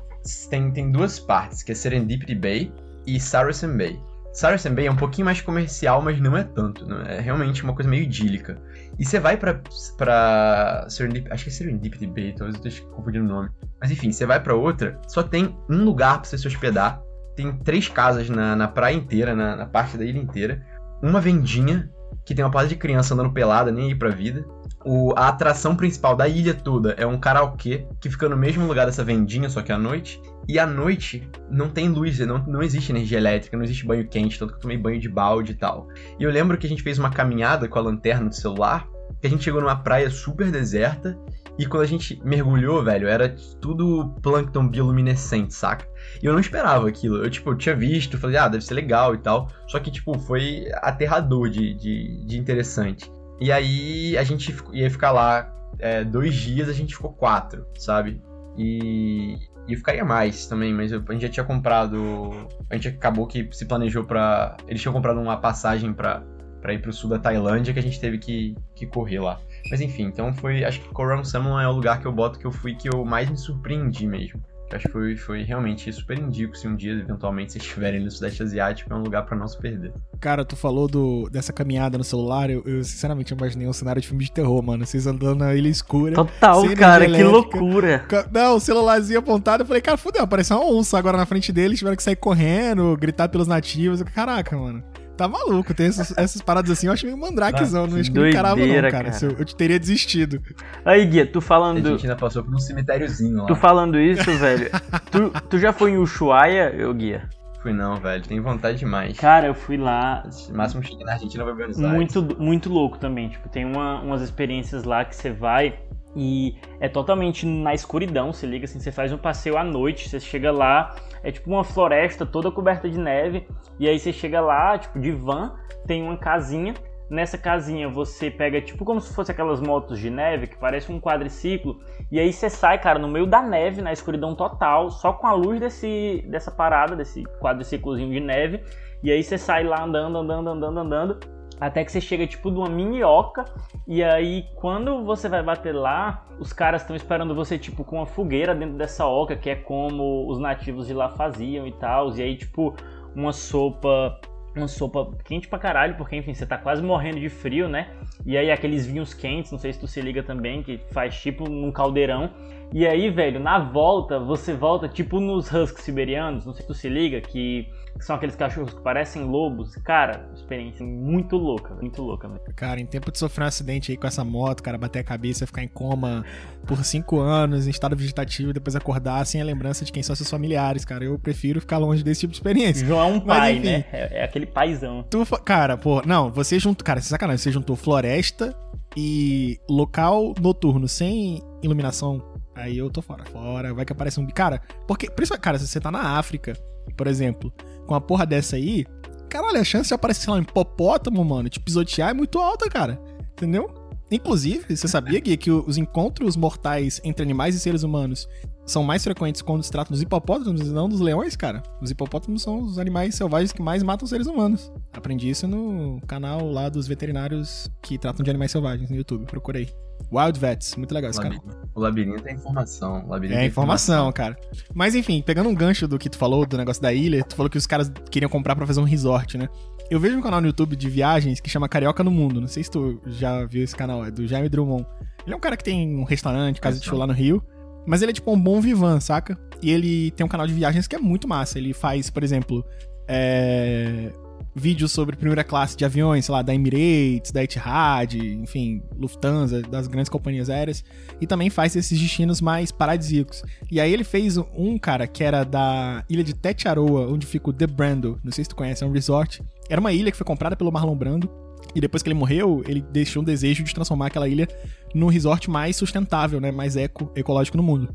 [0.51, 2.73] tem, tem duas partes, que é Serendipity Bay
[3.07, 3.97] e Saracen Bay.
[4.37, 6.87] Saracen Bay é um pouquinho mais comercial, mas não é tanto.
[6.87, 8.61] Não é realmente uma coisa meio idílica.
[8.99, 9.63] E você vai pra,
[9.97, 13.49] pra Serendip, acho que é Serendipity Bay, talvez eu esteja confundindo o nome.
[13.81, 17.01] Mas enfim, você vai para outra, só tem um lugar para você se hospedar.
[17.35, 20.63] Tem três casas na, na praia inteira, na, na parte da ilha inteira.
[21.03, 21.91] Uma vendinha,
[22.27, 24.45] que tem uma parte de criança andando pelada, nem aí pra vida.
[24.85, 28.85] O, a atração principal da ilha toda é um karaokê que fica no mesmo lugar
[28.85, 30.21] dessa vendinha, só que à noite.
[30.49, 34.39] E à noite não tem luz, não, não existe energia elétrica, não existe banho quente,
[34.39, 35.89] tanto que eu tomei banho de balde e tal.
[36.19, 38.89] E eu lembro que a gente fez uma caminhada com a lanterna do celular,
[39.21, 41.19] que a gente chegou numa praia super deserta,
[41.59, 45.89] e quando a gente mergulhou, velho, era tudo plâncton bioluminescente, saca?
[46.23, 47.25] E eu não esperava aquilo.
[47.25, 49.49] Eu, tipo, eu tinha visto, falei, ah, deve ser legal e tal.
[49.67, 53.11] Só que, tipo, foi aterrador de, de, de interessante.
[53.41, 58.21] E aí a gente ia ficar lá é, dois dias, a gente ficou quatro, sabe?
[58.59, 59.37] E,
[59.69, 62.49] e ficaria mais também, mas a gente já tinha comprado.
[62.71, 64.57] A gente acabou que se planejou pra.
[64.69, 66.23] Eles tinham comprado uma passagem pra,
[66.61, 69.41] pra ir pro sul da Tailândia que a gente teve que, que correr lá.
[69.71, 70.65] Mas enfim, então foi.
[70.65, 73.05] Acho que Koran Salmon é o lugar que eu boto que eu fui que eu
[73.05, 74.41] mais me surpreendi mesmo.
[74.73, 78.43] Acho que foi, foi realmente super indico se um dia, eventualmente, vocês estiverem no Sudeste
[78.43, 79.93] Asiático, é um lugar para não se perder.
[80.21, 84.09] Cara, tu falou do, dessa caminhada no celular, eu, eu sinceramente imaginei um cenário de
[84.09, 84.85] filme de terror, mano.
[84.85, 86.15] Vocês andando na ilha escura.
[86.15, 88.05] Total, cara, que loucura.
[88.33, 91.79] Não, o celularzinho apontado, eu falei, cara, fudeu, apareceu uma onça agora na frente deles,
[91.79, 94.03] tiveram que sair correndo, gritar pelos nativos.
[94.03, 94.83] Caraca, mano.
[95.17, 98.19] Tá maluco, tem essas, essas paradas assim, eu acho meio mandrakezão, ah, não acho que
[98.19, 98.91] não encarava não, cara.
[98.91, 99.11] cara.
[99.23, 100.43] Eu, eu teria desistido.
[100.85, 101.87] Aí, Guia, tu falando...
[101.87, 103.47] A gente ainda passou por um cemitériozinho lá.
[103.47, 104.71] Tu falando isso, velho,
[105.11, 107.29] tu, tu já foi em Ushuaia, eu, Guia?
[107.63, 109.17] Fui não, velho, tenho vontade demais.
[109.17, 110.23] Cara, eu fui lá...
[110.51, 111.95] No máximo cheguei na Argentina, vai Buenos Aires.
[111.95, 115.79] Muito, muito louco também, tipo, tem uma, umas experiências lá que você vai...
[116.19, 120.19] E é totalmente na escuridão, se liga assim, você faz um passeio à noite, você
[120.19, 123.49] chega lá, é tipo uma floresta toda coberta de neve,
[123.81, 126.73] e aí você chega lá, tipo, de van, tem uma casinha.
[127.11, 131.01] Nessa casinha você pega, tipo, como se fosse aquelas motos de neve, que parece um
[131.01, 131.81] quadriciclo,
[132.13, 135.33] e aí você sai, cara, no meio da neve, na escuridão total, só com a
[135.33, 138.63] luz desse, dessa parada, desse quadriciclozinho de neve,
[139.03, 141.19] e aí você sai lá andando, andando, andando, andando,
[141.61, 143.45] até que você chega tipo de uma minhoca
[143.87, 148.07] e aí quando você vai bater lá, os caras estão esperando você tipo com uma
[148.07, 152.15] fogueira dentro dessa oca, que é como os nativos de lá faziam e tal.
[152.15, 152.75] E aí tipo
[153.15, 154.21] uma sopa
[154.55, 157.91] uma sopa quente pra caralho, porque enfim, você tá quase morrendo de frio, né?
[158.25, 161.49] E aí aqueles vinhos quentes, não sei se tu se liga também, que faz tipo
[161.49, 162.31] num caldeirão.
[162.73, 166.75] E aí, velho, na volta, você volta tipo nos husks siberianos, não sei se tu
[166.75, 169.75] se liga, que que são aqueles cachorros que parecem lobos.
[169.77, 172.29] Cara, experiência muito louca, muito louca.
[172.29, 172.41] Véio.
[172.55, 175.47] Cara, em tempo de sofrer um acidente aí com essa moto, cara, bater a cabeça,
[175.47, 176.25] ficar em coma
[176.67, 180.15] por cinco anos, em estado vegetativo, e depois acordar sem a lembrança de quem são
[180.15, 181.05] seus familiares, cara.
[181.05, 182.87] Eu prefiro ficar longe desse tipo de experiência.
[182.87, 183.85] João é um pai, Mas, enfim, né?
[183.93, 185.05] É, é, aquele paizão.
[185.11, 188.55] Tu, cara, pô, não, você juntou, cara, sem sacanagem, você juntou floresta
[188.97, 193.25] e local noturno sem iluminação Aí eu tô fora.
[193.27, 194.27] Fora, vai que aparece um.
[194.27, 195.09] Cara, porque.
[195.41, 196.55] Cara, se você tá na África,
[196.97, 197.53] por exemplo,
[197.87, 198.87] com a porra dessa aí,
[199.29, 202.69] caralho, a chance de aparecer, sei lá, um hipopótamo, mano, te pisotear é muito alta,
[202.71, 202.99] cara.
[203.33, 203.73] Entendeu?
[204.11, 208.27] Inclusive, você sabia, Gui, que os encontros mortais entre animais e seres humanos
[208.67, 211.63] são mais frequentes quando se trata dos hipopótamos e não dos leões, cara?
[211.81, 214.73] Os hipopótamos são os animais selvagens que mais matam seres humanos.
[214.93, 219.25] Aprendi isso no canal lá dos veterinários que tratam de animais selvagens no YouTube.
[219.27, 219.71] Procurei.
[220.13, 221.41] Wild Vets, muito legal esse canal.
[221.75, 223.05] O labirinto é informação.
[223.07, 224.37] O labirinto é, é informação, cara.
[224.75, 227.49] Mas enfim, pegando um gancho do que tu falou, do negócio da ilha, tu falou
[227.49, 229.49] que os caras queriam comprar para fazer um resort, né?
[229.89, 232.41] Eu vejo um canal no YouTube de viagens que chama Carioca no Mundo.
[232.41, 234.87] Não sei se tu já viu esse canal, é do Jaime Drummond.
[235.25, 237.43] Ele é um cara que tem um restaurante, casa é de show lá no Rio.
[237.87, 239.39] Mas ele é tipo um bom vivan, saca?
[239.63, 241.59] E ele tem um canal de viagens que é muito massa.
[241.59, 242.65] Ele faz, por exemplo,
[243.09, 244.11] é...
[244.55, 249.87] vídeos sobre primeira classe de aviões, sei lá, da Emirates, da Etihad, enfim, Lufthansa, das
[249.87, 250.85] grandes companhias aéreas,
[251.21, 253.43] e também faz esses destinos mais paradisíacos.
[253.71, 257.53] E aí ele fez um, cara, que era da ilha de Tetiaroa, onde fica o
[257.53, 259.43] The Brando, não sei se tu conhece, é um resort.
[259.69, 261.31] Era uma ilha que foi comprada pelo Marlon Brando,
[261.77, 264.49] e depois que ele morreu, ele deixou um desejo de transformar aquela ilha
[264.95, 267.95] num resort mais sustentável, né, mais eco, ecológico no mundo.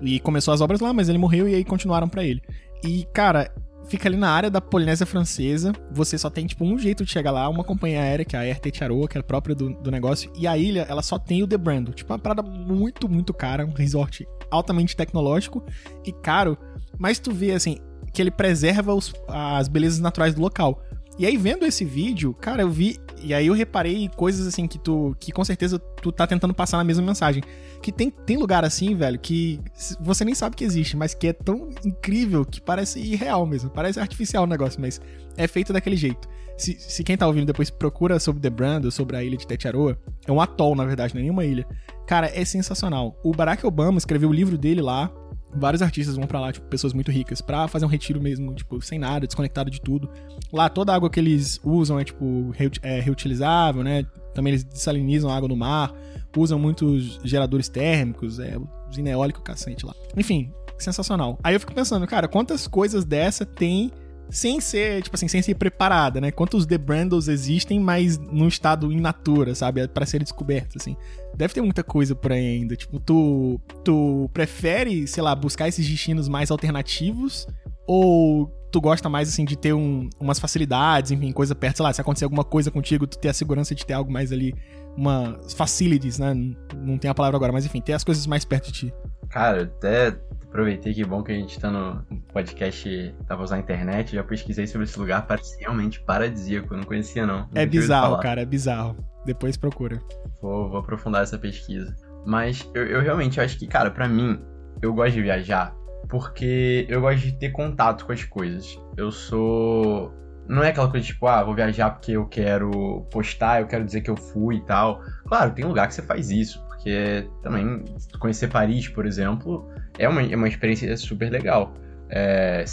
[0.00, 2.40] E começou as obras lá, mas ele morreu e aí continuaram para ele.
[2.82, 3.52] E, cara,
[3.86, 5.74] fica ali na área da Polinésia Francesa.
[5.92, 8.42] Você só tem, tipo, um jeito de chegar lá, uma companhia aérea, que é a
[8.42, 10.32] Air Tetiaroa, que é a própria do, do negócio.
[10.34, 11.92] E a ilha, ela só tem o The Brando.
[11.92, 13.66] Tipo, uma parada muito, muito cara.
[13.66, 15.62] Um resort altamente tecnológico
[16.02, 16.56] e caro.
[16.98, 17.76] Mas tu vê, assim,
[18.14, 20.82] que ele preserva os, as belezas naturais do local.
[21.18, 22.96] E aí, vendo esse vídeo, cara, eu vi.
[23.20, 25.16] E aí eu reparei coisas assim que tu.
[25.18, 27.42] que com certeza tu tá tentando passar na mesma mensagem.
[27.82, 29.60] Que tem, tem lugar assim, velho, que
[30.00, 33.70] você nem sabe que existe, mas que é tão incrível que parece irreal mesmo.
[33.70, 35.00] Parece artificial o negócio, mas
[35.36, 36.28] é feito daquele jeito.
[36.56, 39.96] Se, se quem tá ouvindo depois procura sobre The Brand, sobre a ilha de Tetiaroa,
[40.26, 41.66] é um atol, na verdade, não é nenhuma ilha.
[42.06, 43.16] Cara, é sensacional.
[43.22, 45.12] O Barack Obama escreveu o livro dele lá,
[45.54, 48.80] vários artistas vão para lá, tipo, pessoas muito ricas, pra fazer um retiro mesmo, tipo,
[48.82, 50.10] sem nada, desconectado de tudo.
[50.52, 54.04] Lá toda a água que eles usam é, tipo, é reutilizável, né?
[54.34, 55.92] Também eles desalinizam a água do mar,
[56.36, 58.56] usam muitos geradores térmicos, é,
[58.88, 59.94] usina eólica, cacete lá.
[60.16, 61.38] Enfim, sensacional.
[61.42, 63.90] Aí eu fico pensando, cara, quantas coisas dessa tem
[64.30, 66.30] sem ser, tipo assim, sem ser preparada, né?
[66.30, 69.86] Quantos The Brandles existem, mas num estado in natura, sabe?
[69.88, 70.96] para serem descobertos, assim.
[71.34, 72.76] Deve ter muita coisa por aí ainda.
[72.76, 77.46] Tipo, tu, tu prefere, sei lá, buscar esses destinos mais alternativos?
[77.86, 81.92] Ou tu gosta mais, assim, de ter um, umas facilidades, enfim, coisa perto, sei lá,
[81.92, 84.54] se acontecer alguma coisa contigo, tu ter a segurança de ter algo mais ali,
[84.96, 86.34] uma facilities, né?
[86.76, 88.94] Não tem a palavra agora, mas enfim, ter as coisas mais perto de ti.
[89.30, 94.14] Cara, até aproveitei que bom que a gente tá no podcast, tava usando a internet,
[94.14, 97.40] já pesquisei sobre esse lugar, parece realmente paradisíaco, eu não conhecia não.
[97.40, 98.96] não é bizarro, cara, é bizarro.
[99.24, 100.00] Depois procura.
[100.40, 101.94] Vou, vou aprofundar essa pesquisa.
[102.26, 104.40] Mas eu, eu realmente acho que, cara, para mim,
[104.80, 105.76] eu gosto de viajar
[106.08, 108.78] porque eu gosto de ter contato com as coisas.
[108.96, 110.12] Eu sou.
[110.46, 114.00] Não é aquela coisa tipo, ah, vou viajar porque eu quero postar, eu quero dizer
[114.00, 115.02] que eu fui e tal.
[115.26, 117.84] Claro, tem lugar que você faz isso, porque também
[118.18, 121.74] conhecer Paris, por exemplo, é uma, é uma experiência super legal.
[122.08, 122.64] É,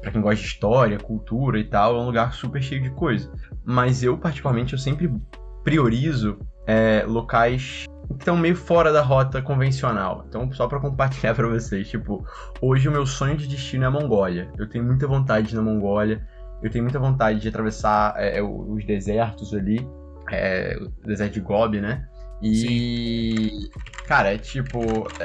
[0.00, 3.32] para quem gosta de história, cultura e tal, é um lugar super cheio de coisa.
[3.64, 5.12] Mas eu, particularmente, eu sempre
[5.64, 10.24] priorizo é, locais que estão meio fora da rota convencional.
[10.28, 12.24] Então, só para compartilhar para vocês, tipo,
[12.60, 14.50] hoje o meu sonho de destino é a Mongólia.
[14.56, 16.26] Eu tenho muita vontade na Mongólia.
[16.62, 19.86] Eu tenho muita vontade de atravessar é, é os desertos ali,
[20.30, 22.08] é, o deserto de Gobi, né?
[22.42, 22.54] E.
[22.54, 23.70] Sim.
[24.06, 24.80] Cara, é tipo.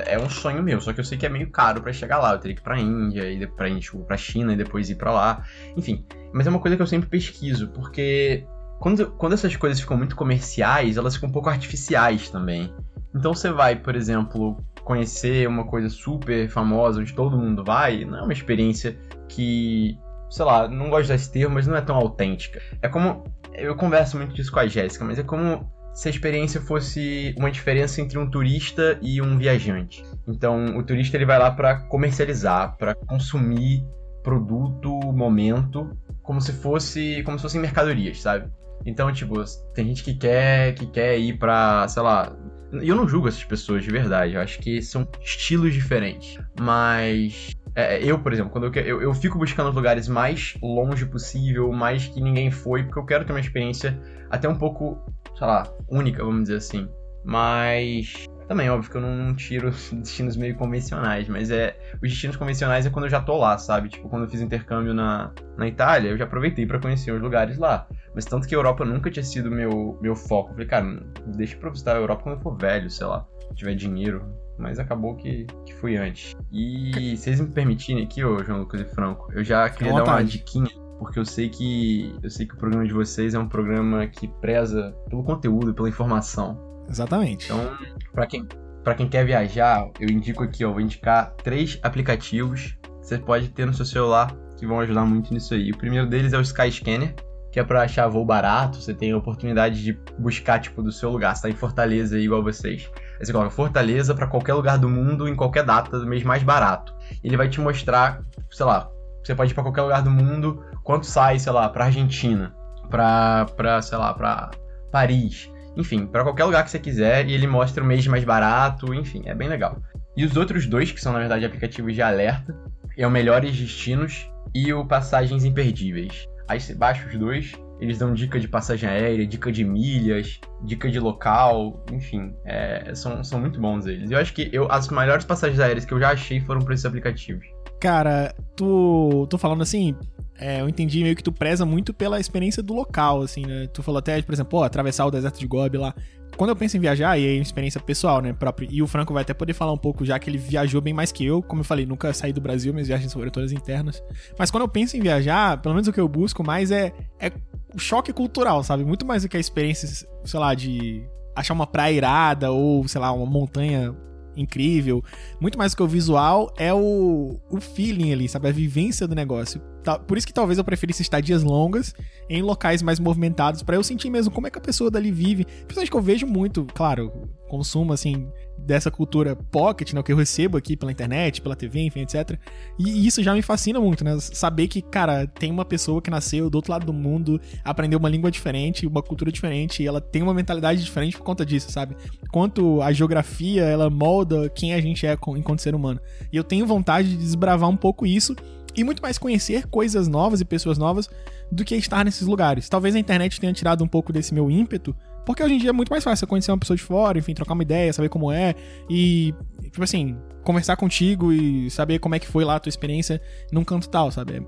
[0.05, 2.33] É um sonho meu, só que eu sei que é meio caro para chegar lá.
[2.33, 5.11] Eu teria que ir pra Índia, e pra, tipo, pra China e depois ir para
[5.11, 5.43] lá.
[5.77, 6.05] Enfim.
[6.33, 8.45] Mas é uma coisa que eu sempre pesquiso, porque
[8.79, 12.73] quando, quando essas coisas ficam muito comerciais, elas ficam um pouco artificiais também.
[13.15, 18.17] Então você vai, por exemplo, conhecer uma coisa super famosa onde todo mundo vai, não
[18.17, 18.97] é uma experiência
[19.29, 19.97] que,
[20.29, 22.61] sei lá, não gosto desse termo, mas não é tão autêntica.
[22.81, 23.23] É como.
[23.53, 27.51] Eu converso muito disso com a Jéssica, mas é como se a experiência fosse uma
[27.51, 30.03] diferença entre um turista e um viajante.
[30.27, 33.85] Então, o turista ele vai lá para comercializar, para consumir
[34.23, 38.49] produto, momento, como se fosse, como se fossem mercadorias, sabe?
[38.85, 39.35] Então, tipo,
[39.73, 42.35] tem gente que quer, que quer ir pra, sei lá,
[42.71, 46.37] eu não julgo essas pessoas de verdade, eu acho que são estilos diferentes.
[46.59, 51.05] Mas é, eu, por exemplo, quando eu, eu, eu fico buscando os lugares mais longe
[51.05, 54.99] possível, mais que ninguém foi, porque eu quero ter uma experiência até um pouco
[55.35, 56.89] sei lá, única, vamos dizer assim.
[57.23, 61.77] Mas também, óbvio que eu não, não tiro destinos meio convencionais, mas é.
[61.95, 63.89] Os destinos convencionais é quando eu já tô lá, sabe?
[63.89, 67.57] Tipo, quando eu fiz intercâmbio na, na Itália, eu já aproveitei para conhecer os lugares
[67.57, 67.87] lá.
[68.13, 70.49] Mas tanto que a Europa nunca tinha sido meu, meu foco.
[70.49, 70.99] Eu falei, cara,
[71.35, 74.23] deixa pra visitar a Europa quando eu for velho, sei lá, tiver dinheiro.
[74.57, 76.35] Mas acabou que, que fui antes.
[76.51, 80.23] E vocês me permitirem aqui, ô João Lucas e Franco, eu já queria dar uma
[80.23, 84.07] diquinha porque eu sei que eu sei que o programa de vocês é um programa
[84.07, 86.57] que preza pelo conteúdo, pela informação.
[86.89, 87.45] Exatamente.
[87.45, 87.77] Então,
[88.13, 88.47] para quem
[88.83, 93.47] para quem quer viajar, eu indico aqui, ó, vou indicar três aplicativos que você pode
[93.49, 95.71] ter no seu celular que vão ajudar muito nisso aí.
[95.71, 97.15] O primeiro deles é o Skyscanner,
[97.51, 101.09] que é para achar voo barato, você tem a oportunidade de buscar tipo do seu
[101.09, 102.89] lugar, você tá em Fortaleza igual vocês.
[103.19, 106.43] Aí você coloca Fortaleza para qualquer lugar do mundo em qualquer data do mês mais
[106.43, 106.93] barato.
[107.23, 108.89] Ele vai te mostrar, sei lá,
[109.23, 112.53] você pode ir para qualquer lugar do mundo quanto sai, sei lá, pra Argentina,
[112.89, 114.51] pra, pra sei lá, pra
[114.91, 118.93] Paris, enfim, para qualquer lugar que você quiser e ele mostra o mês mais barato,
[118.93, 119.77] enfim, é bem legal.
[120.15, 122.55] E os outros dois, que são na verdade aplicativos de alerta,
[122.97, 126.27] é o Melhores Destinos e o Passagens Imperdíveis.
[126.47, 130.89] aí você baixa os dois, eles dão dica de passagem aérea, dica de milhas, dica
[130.89, 134.11] de local, enfim, é, são, são muito bons eles.
[134.11, 136.85] Eu acho que eu, as maiores passagens aéreas que eu já achei foram por esses
[136.85, 137.45] aplicativos.
[137.81, 139.95] Cara, tu, tô falando assim,
[140.37, 143.67] é, eu entendi meio que tu preza muito pela experiência do local, assim, né?
[143.67, 145.93] Tu falou até, por exemplo, atravessar o deserto de Gobi lá.
[146.35, 149.21] Quando eu penso em viajar, e é experiência pessoal, né, próprio, e o Franco vai
[149.21, 151.65] até poder falar um pouco, já que ele viajou bem mais que eu, como eu
[151.65, 154.03] falei, nunca saí do Brasil, minhas viagens foram todas internas.
[154.37, 157.31] Mas quando eu penso em viajar, pelo menos o que eu busco mais é, é
[157.73, 158.83] o choque cultural, sabe?
[158.83, 159.87] Muito mais do que a experiência,
[160.25, 163.95] sei lá, de achar uma praia irada ou, sei lá, uma montanha
[164.35, 165.03] incrível.
[165.39, 168.47] Muito mais do que o visual é o, o feeling ali, sabe?
[168.47, 169.61] A vivência do negócio.
[170.07, 171.93] Por isso que talvez eu preferisse estadias longas
[172.29, 175.45] em locais mais movimentados, para eu sentir mesmo como é que a pessoa dali vive.
[175.45, 177.11] Principalmente que eu vejo muito, claro,
[177.47, 181.81] consumo assim dessa cultura pocket, né, o que eu recebo aqui pela internet, pela TV,
[181.81, 182.37] enfim, etc.
[182.79, 184.17] E isso já me fascina muito, né?
[184.19, 188.09] Saber que, cara, tem uma pessoa que nasceu do outro lado do mundo, aprendeu uma
[188.09, 191.95] língua diferente, uma cultura diferente, e ela tem uma mentalidade diferente por conta disso, sabe?
[192.31, 195.99] Quanto a geografia, ela molda quem a gente é enquanto ser humano.
[196.31, 198.35] E eu tenho vontade de desbravar um pouco isso
[198.75, 201.09] e muito mais conhecer coisas novas e pessoas novas
[201.51, 202.67] do que estar nesses lugares.
[202.67, 205.73] Talvez a internet tenha tirado um pouco desse meu ímpeto, porque hoje em dia é
[205.73, 208.55] muito mais fácil conhecer uma pessoa de fora, enfim, trocar uma ideia, saber como é
[208.89, 209.33] e,
[209.63, 213.63] tipo assim, conversar contigo e saber como é que foi lá a tua experiência num
[213.63, 214.45] canto tal, sabe?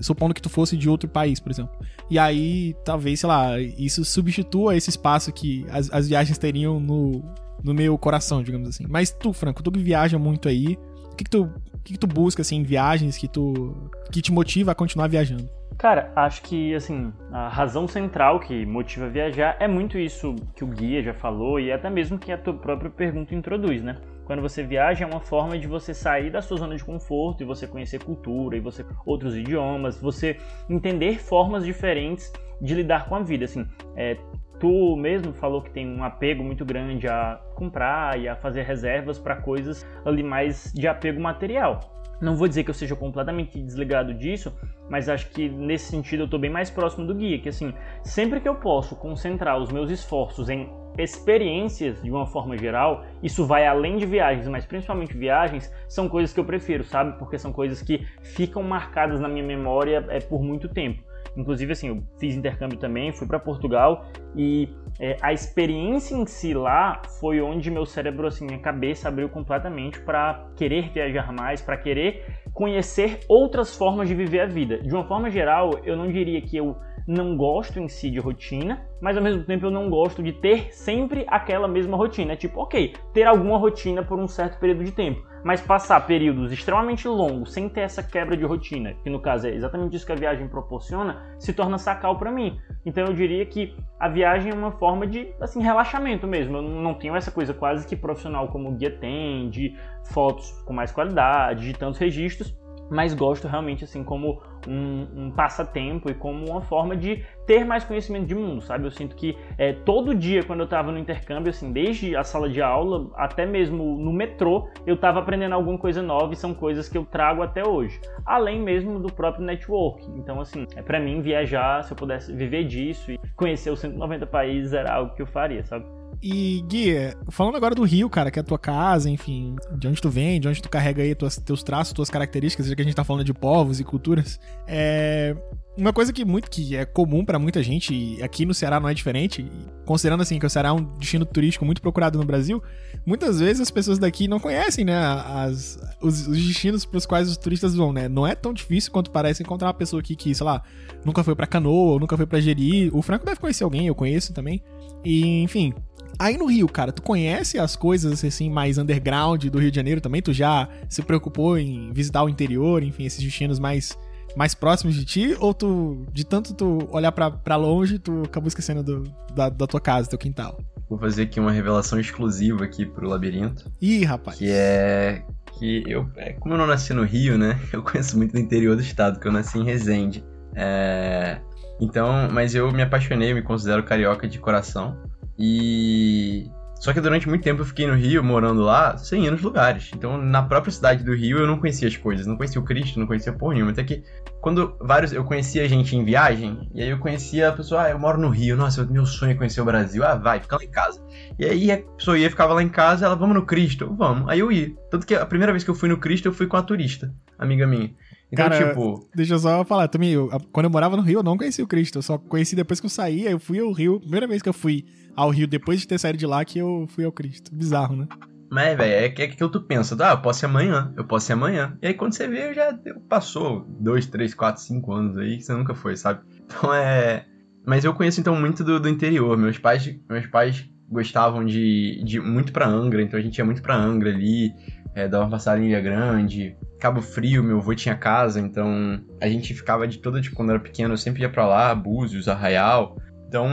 [0.00, 1.74] Supondo que tu fosse de outro país, por exemplo.
[2.10, 7.22] E aí, talvez, sei lá, isso substitua esse espaço que as, as viagens teriam no,
[7.62, 8.84] no meu coração, digamos assim.
[8.86, 10.78] Mas tu, Franco, tu que viaja muito aí,
[11.10, 11.50] o que, que tu
[11.84, 13.90] que, que tu busca, assim, em viagens que tu.
[14.10, 15.48] que te motiva a continuar viajando?
[15.76, 20.68] Cara, acho que, assim, a razão central que motiva viajar é muito isso que o
[20.68, 23.98] guia já falou e até mesmo que a tua própria pergunta introduz, né?
[24.24, 27.46] Quando você viaja é uma forma de você sair da sua zona de conforto e
[27.46, 30.38] você conhecer cultura e você outros idiomas, você
[30.70, 33.66] entender formas diferentes de lidar com a vida, assim.
[33.96, 34.16] É,
[34.58, 39.18] tu mesmo falou que tem um apego muito grande a comprar e a fazer reservas
[39.18, 41.80] para coisas ali mais de apego material.
[42.20, 44.56] Não vou dizer que eu seja completamente desligado disso,
[44.88, 48.40] mas acho que nesse sentido eu estou bem mais próximo do guia, que assim, sempre
[48.40, 53.66] que eu posso concentrar os meus esforços em experiências de uma forma geral, isso vai
[53.66, 57.18] além de viagens, mas principalmente viagens, são coisas que eu prefiro, sabe?
[57.18, 61.02] Porque são coisas que ficam marcadas na minha memória é, por muito tempo.
[61.36, 64.68] Inclusive, assim, eu fiz intercâmbio também, fui para Portugal e
[65.00, 70.00] é, a experiência em si lá foi onde meu cérebro, assim, minha cabeça abriu completamente
[70.00, 74.78] para querer viajar mais, para querer conhecer outras formas de viver a vida.
[74.78, 78.82] De uma forma geral, eu não diria que eu não gosto em si de rotina,
[79.00, 82.32] mas ao mesmo tempo eu não gosto de ter sempre aquela mesma rotina.
[82.32, 86.50] É tipo, ok, ter alguma rotina por um certo período de tempo, mas passar períodos
[86.50, 90.12] extremamente longos sem ter essa quebra de rotina, que no caso é exatamente isso que
[90.12, 92.58] a viagem proporciona, se torna sacal para mim.
[92.86, 96.56] Então eu diria que a viagem é uma forma de assim relaxamento mesmo.
[96.56, 99.76] Eu não tenho essa coisa quase que profissional como o guia tem, de
[100.12, 102.56] fotos com mais qualidade, de tantos registros,
[102.90, 107.84] mas gosto realmente assim como um, um, passatempo e como uma forma de ter mais
[107.84, 108.86] conhecimento de mundo, sabe?
[108.86, 112.48] Eu sinto que é, todo dia quando eu estava no intercâmbio, assim, desde a sala
[112.48, 116.88] de aula até mesmo no metrô, eu estava aprendendo alguma coisa nova e são coisas
[116.88, 120.06] que eu trago até hoje, além mesmo do próprio network.
[120.16, 124.26] Então, assim, é para mim viajar, se eu pudesse viver disso e conhecer os 190
[124.26, 125.84] países era algo que eu faria, sabe?
[126.26, 126.94] E, Gui,
[127.28, 130.40] falando agora do Rio, cara, que é a tua casa, enfim, de onde tu vem,
[130.40, 133.04] de onde tu carrega aí tuas, teus traços, tuas características, já que a gente tá
[133.04, 135.36] falando de povos e culturas, é.
[135.76, 138.88] Uma coisa que muito que é comum para muita gente, e aqui no Ceará não
[138.88, 139.44] é diferente,
[139.84, 142.62] considerando assim que o Ceará é um destino turístico muito procurado no Brasil,
[143.04, 147.28] muitas vezes as pessoas daqui não conhecem, né, as, os, os destinos para os quais
[147.28, 148.08] os turistas vão, né?
[148.08, 150.62] Não é tão difícil quanto parece encontrar uma pessoa aqui que, sei lá,
[151.04, 152.88] nunca foi para Canoa, nunca foi para Jeri.
[152.92, 154.62] O Franco deve conhecer alguém, eu conheço também.
[155.04, 155.74] E, enfim,
[156.18, 160.00] Aí no Rio, cara, tu conhece as coisas assim mais underground do Rio de Janeiro
[160.00, 160.22] também?
[160.22, 163.98] Tu já se preocupou em visitar o interior, enfim, esses destinos mais
[164.36, 165.36] mais próximos de ti?
[165.38, 169.80] Ou tu, de tanto tu olhar para longe, tu acabou esquecendo do, da, da tua
[169.80, 170.58] casa, teu quintal?
[170.88, 173.70] Vou fazer aqui uma revelação exclusiva aqui pro Labirinto.
[173.80, 174.38] Ih, rapaz.
[174.38, 175.22] Que é
[175.58, 177.58] que eu, é, como eu não nasci no Rio, né?
[177.72, 180.24] Eu conheço muito do interior do estado, que eu nasci em Resende.
[180.54, 181.38] É,
[181.80, 184.96] então, mas eu me apaixonei, eu me considero carioca de coração.
[185.38, 186.50] E.
[186.84, 189.90] Só que durante muito tempo eu fiquei no Rio, morando lá, sem ir nos lugares.
[189.94, 192.26] Então, na própria cidade do Rio, eu não conhecia as coisas.
[192.26, 193.72] Não conhecia o Cristo, não conhecia porra nenhuma.
[193.72, 194.02] Até que,
[194.42, 195.10] quando vários.
[195.12, 198.28] Eu conhecia gente em viagem, e aí eu conhecia a pessoa, ah, eu moro no
[198.28, 200.04] Rio, nossa, meu sonho é conhecer o Brasil.
[200.04, 201.02] Ah, vai, fica lá em casa.
[201.38, 203.94] E aí a pessoa ia, ficava lá em casa, ela, vamos no Cristo?
[203.96, 204.28] Vamos.
[204.28, 204.70] Aí eu ia.
[204.90, 207.14] Tanto que a primeira vez que eu fui no Cristo, eu fui com a turista,
[207.38, 207.94] amiga minha.
[208.30, 211.22] Então, Cara, tipo, Deixa eu só falar, também, eu, quando eu morava no Rio, eu
[211.22, 211.98] não conheci o Cristo.
[211.98, 214.00] Eu só conheci depois que eu saí, aí eu fui ao Rio.
[214.00, 214.84] Primeira vez que eu fui
[215.16, 217.54] ao Rio, depois de ter saído de lá, que eu fui ao Cristo.
[217.54, 218.08] Bizarro, né?
[218.54, 221.32] mas, velho, é que é que tu pensa, ah, eu posso ir amanhã, eu posso
[221.32, 221.76] ir amanhã.
[221.82, 225.52] E aí quando você vê, já passou dois, três, quatro, cinco anos aí, que você
[225.52, 226.20] nunca foi, sabe?
[226.44, 227.24] Então é.
[227.66, 229.36] Mas eu conheço então muito do, do interior.
[229.36, 233.62] Meus pais, meus pais gostavam de, de muito pra Angra, então a gente ia muito
[233.62, 234.52] pra Angra ali,
[234.94, 236.56] é, dar uma passada em Ilha Grande.
[236.78, 240.60] Cabo Frio, meu avô tinha casa, então a gente ficava de todo, tipo, quando era
[240.60, 242.98] pequeno, eu sempre ia pra lá, Búzios, Arraial.
[243.26, 243.48] Então,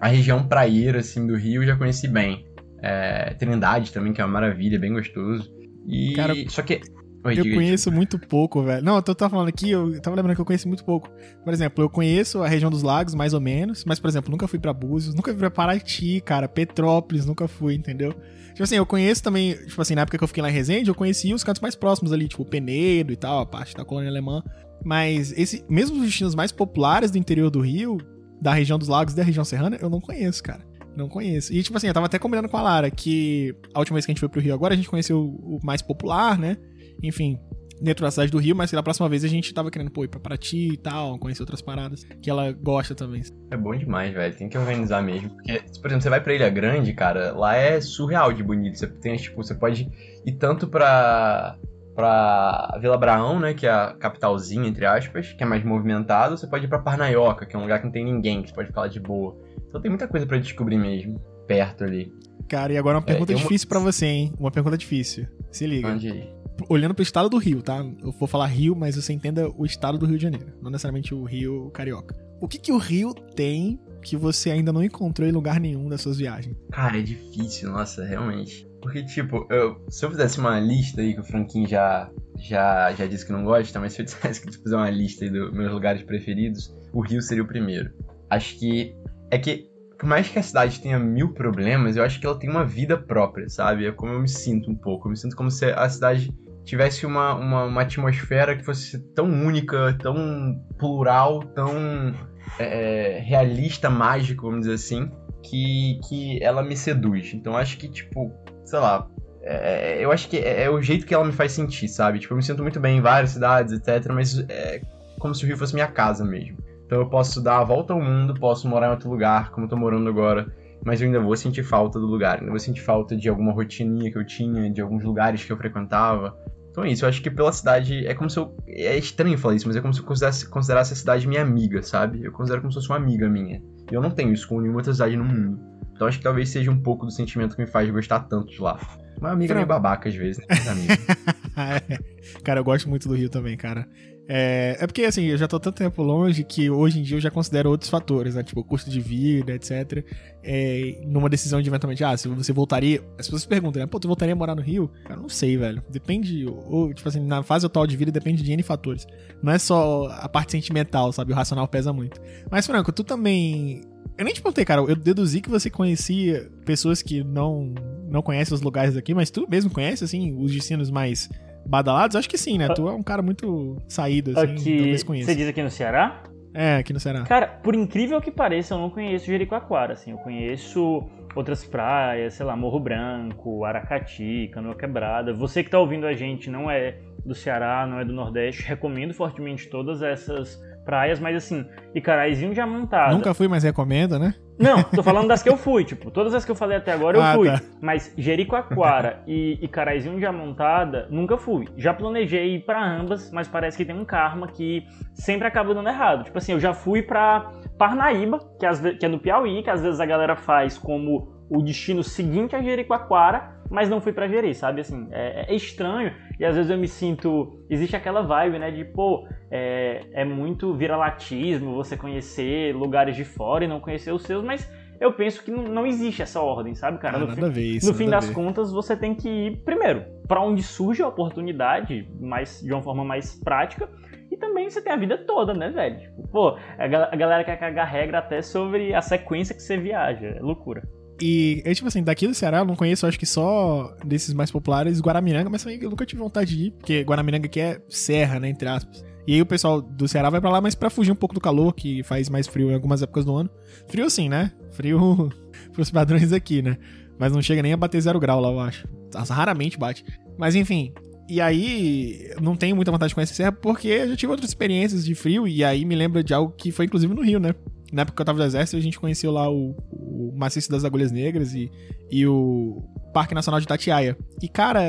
[0.00, 2.44] a região praieira, assim, do Rio eu já conheci bem.
[2.82, 5.50] É, Trindade também, que é uma maravilha, bem gostoso.
[5.86, 6.12] E.
[6.14, 6.80] Cara, só que.
[7.24, 8.84] Oi, Eu diga conheço muito pouco, velho.
[8.84, 11.10] Não, eu tava falando aqui, eu tava lembrando que eu conheço muito pouco.
[11.42, 14.46] Por exemplo, eu conheço a região dos lagos, mais ou menos, mas, por exemplo, nunca
[14.46, 18.12] fui pra Búzios, nunca fui pra Paraty, cara, Petrópolis, nunca fui, entendeu?
[18.50, 20.88] Tipo assim, eu conheço também, tipo assim, na época que eu fiquei lá em Resende,
[20.88, 24.08] eu conhecia os cantos mais próximos ali, tipo Penedo e tal, a parte da colônia
[24.08, 24.40] alemã.
[24.84, 27.98] Mas esse, mesmo os destinos mais populares do interior do Rio,
[28.40, 30.64] da região dos lagos e da região serrana, eu não conheço, cara.
[30.96, 31.52] Não conheço.
[31.52, 34.12] E, tipo assim, eu tava até combinando com a Lara que a última vez que
[34.12, 36.56] a gente foi pro Rio agora, a gente conheceu o mais popular, né?
[37.02, 37.38] Enfim,
[37.80, 40.04] dentro da cidade do Rio, mas que da próxima vez a gente tava querendo, pô,
[40.04, 43.22] ir pra Paraty e tal, conhecer outras paradas, que ela gosta também.
[43.50, 44.34] É bom demais, velho.
[44.34, 45.30] Tem que organizar mesmo.
[45.30, 48.78] Porque, por exemplo, você vai pra Ilha Grande, cara, lá é surreal de bonito.
[48.78, 49.88] Você tem, tipo, você pode
[50.24, 51.58] ir tanto pra.
[51.96, 53.54] Pra Vila Abraão, né?
[53.54, 56.36] Que é a capitalzinha, entre aspas, que é mais movimentado.
[56.36, 58.54] Você pode ir pra Parnaioca, que é um lugar que não tem ninguém, que você
[58.54, 59.36] pode ficar lá de boa.
[59.68, 62.12] Então tem muita coisa pra descobrir mesmo, perto ali.
[62.48, 64.32] Cara, e agora uma pergunta tem uma- difícil pra você, hein?
[64.38, 65.26] Uma pergunta difícil.
[65.50, 65.88] Se liga.
[65.88, 66.36] Onde ir?
[66.68, 67.78] Olhando pro estado do Rio, tá?
[68.02, 71.14] Eu vou falar Rio, mas você entenda o estado do Rio de Janeiro, não necessariamente
[71.14, 72.14] o Rio carioca.
[72.40, 76.00] O que que o Rio tem que você ainda não encontrou em lugar nenhum das
[76.02, 76.56] suas viagens?
[76.70, 78.66] Cara, é difícil, nossa, realmente.
[78.86, 83.04] Porque, tipo, eu- se eu fizesse uma lista aí, que o Franquinho já, já, já
[83.04, 85.72] disse que não gosta, mas se eu dissesse que fizer uma lista aí dos meus
[85.72, 87.90] lugares preferidos, o Rio seria o primeiro.
[88.30, 88.94] Acho que.
[89.28, 89.68] É que,
[89.98, 92.96] por mais que a cidade tenha mil problemas, eu acho que ela tem uma vida
[92.96, 93.86] própria, sabe?
[93.86, 95.08] É como eu me sinto um pouco.
[95.08, 96.32] Eu me sinto como se a cidade
[96.64, 102.14] tivesse uma, uma, uma atmosfera que fosse tão única, tão plural, tão
[102.56, 105.10] é, realista, mágico, vamos dizer assim,
[105.42, 107.34] que, que ela me seduz.
[107.34, 108.32] Então acho que, tipo,
[108.66, 109.08] sei lá,
[109.42, 112.18] é, eu acho que é, é o jeito que ela me faz sentir, sabe?
[112.18, 114.82] Tipo, eu me sinto muito bem em várias cidades, etc, mas é
[115.18, 116.58] como se o Rio fosse minha casa mesmo.
[116.84, 119.70] Então eu posso dar a volta ao mundo, posso morar em outro lugar, como eu
[119.70, 120.46] tô morando agora,
[120.84, 124.10] mas eu ainda vou sentir falta do lugar, ainda vou sentir falta de alguma rotininha
[124.10, 126.36] que eu tinha, de alguns lugares que eu frequentava.
[126.70, 128.54] Então é isso, eu acho que pela cidade, é como se eu.
[128.68, 131.82] É estranho falar isso, mas é como se eu considerasse, considerasse a cidade minha amiga,
[131.82, 132.22] sabe?
[132.22, 133.62] Eu considero como se fosse uma amiga minha.
[133.90, 135.75] E eu não tenho isso com nenhuma outra cidade no mundo.
[135.96, 138.60] Então acho que talvez seja um pouco do sentimento que me faz gostar tanto de
[138.60, 138.78] lá.
[139.18, 140.46] Uma amiga meio babaca às vezes, né?
[140.68, 142.04] Amiga.
[142.44, 143.88] cara, eu gosto muito do Rio também, cara.
[144.28, 147.20] É, é porque, assim, eu já tô tanto tempo longe que hoje em dia eu
[147.20, 148.42] já considero outros fatores, né?
[148.42, 150.04] Tipo, custo de vida, etc.
[150.42, 153.00] É, numa decisão de eventualmente, ah, se você voltaria.
[153.18, 153.86] As pessoas perguntam, né?
[153.86, 154.90] Pô, tu voltaria a morar no Rio?
[155.04, 155.82] Cara, não sei, velho.
[155.88, 156.44] Depende.
[156.46, 159.06] Ou, tipo assim, na fase atual de vida depende de N fatores.
[159.42, 161.32] Não é só a parte sentimental, sabe?
[161.32, 162.20] O racional pesa muito.
[162.50, 163.82] Mas, Franco, tu também.
[164.18, 164.80] Eu nem te perguntei, cara.
[164.80, 167.74] Eu deduzi que você conhecia pessoas que não,
[168.08, 171.28] não conhecem os lugares daqui, mas tu mesmo conhece, assim, os destinos mais
[171.66, 172.16] badalados?
[172.16, 172.68] Acho que sim, né?
[172.68, 175.30] Tu é um cara muito saído, assim, Aqui, talvez conheça.
[175.30, 176.22] você diz aqui no Ceará?
[176.54, 177.22] É, aqui no Ceará.
[177.24, 180.12] Cara, por incrível que pareça, eu não conheço Jericoacoara, assim.
[180.12, 185.34] Eu conheço outras praias, sei lá, Morro Branco, Aracati, Canoa Quebrada.
[185.34, 189.12] Você que tá ouvindo a gente não é do Ceará, não é do Nordeste, recomendo
[189.12, 193.12] fortemente todas essas praias, mas assim, Icaraizinho já montado.
[193.14, 194.34] Nunca fui, mas recomendo, né?
[194.58, 197.18] Não, tô falando das que eu fui, tipo, todas as que eu falei até agora
[197.18, 197.50] eu Ah, fui.
[197.50, 197.60] tá.
[197.82, 201.66] Mas Jericoacoara e Icaraizinho já montada, nunca fui.
[201.76, 205.88] Já planejei ir pra ambas, mas parece que tem um karma que sempre acaba dando
[205.90, 206.24] errado.
[206.24, 209.68] Tipo assim, eu já fui pra Parnaíba, que, às ve- que é no Piauí, que
[209.68, 214.28] às vezes a galera faz como o destino seguinte a Jericoacoara, mas não fui pra
[214.28, 214.80] Jeri, sabe?
[214.80, 217.64] Assim, é, é estranho e às vezes eu me sinto.
[217.68, 218.70] Existe aquela vibe, né?
[218.70, 224.22] De, pô, é, é muito viralatismo você conhecer lugares de fora e não conhecer os
[224.22, 227.16] seus, mas eu penso que não, existe essa ordem, sabe, cara?
[227.16, 227.86] Ah, no nada fim, a ver isso.
[227.86, 232.62] no fim das contas, você tem que ir, primeiro, pra onde surge a oportunidade, mas
[232.62, 233.88] de uma forma mais prática.
[234.30, 236.00] E também você tem a vida toda, né, velho?
[236.00, 240.26] Tipo, pô, a galera quer cagar regra até sobre a sequência que você viaja.
[240.26, 240.82] É loucura.
[241.20, 244.50] E, eu, tipo assim, daqui do Ceará eu não conheço, acho que só desses mais
[244.50, 248.48] populares, Guaramiranga, mas eu nunca tive vontade de ir, porque Guaramiranga aqui é serra, né,
[248.48, 249.04] entre aspas.
[249.26, 251.40] E aí o pessoal do Ceará vai pra lá, mas pra fugir um pouco do
[251.40, 253.50] calor, que faz mais frio em algumas épocas do ano.
[253.88, 254.52] Frio sim, né?
[254.70, 255.32] Frio
[255.72, 256.76] pros padrões aqui, né?
[257.18, 258.86] Mas não chega nem a bater zero grau lá, eu acho.
[259.28, 260.04] Raramente bate.
[260.38, 260.92] Mas enfim,
[261.28, 264.48] E aí, não tenho muita vontade de conhecer a serra porque eu já tive outras
[264.48, 267.52] experiências de frio e aí me lembra de algo que foi inclusive no Rio, né?
[267.96, 270.84] Na época que eu tava no exército, a gente conheceu lá o, o Maciço das
[270.84, 271.70] Agulhas Negras e,
[272.10, 272.82] e o
[273.14, 274.18] Parque Nacional de Tatiaia.
[274.42, 274.82] E, cara,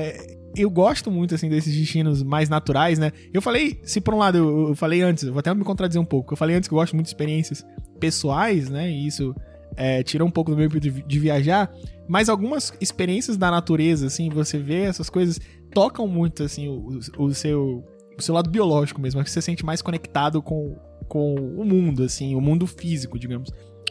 [0.53, 3.13] eu gosto muito, assim, desses destinos mais naturais, né?
[3.33, 6.01] Eu falei, se por um lado, eu, eu falei antes, eu vou até me contradizer
[6.01, 7.65] um pouco, eu falei antes que eu gosto muito de experiências
[7.97, 8.91] pessoais, né?
[8.91, 9.33] E isso
[9.77, 11.71] é, tirou um pouco do meu de, de viajar,
[12.09, 15.39] mas algumas experiências da natureza, assim, você vê essas coisas,
[15.73, 17.85] tocam muito, assim, o, o seu
[18.17, 20.75] o seu lado biológico mesmo, que você se sente mais conectado com,
[21.07, 23.49] com o mundo, assim, o mundo físico, digamos.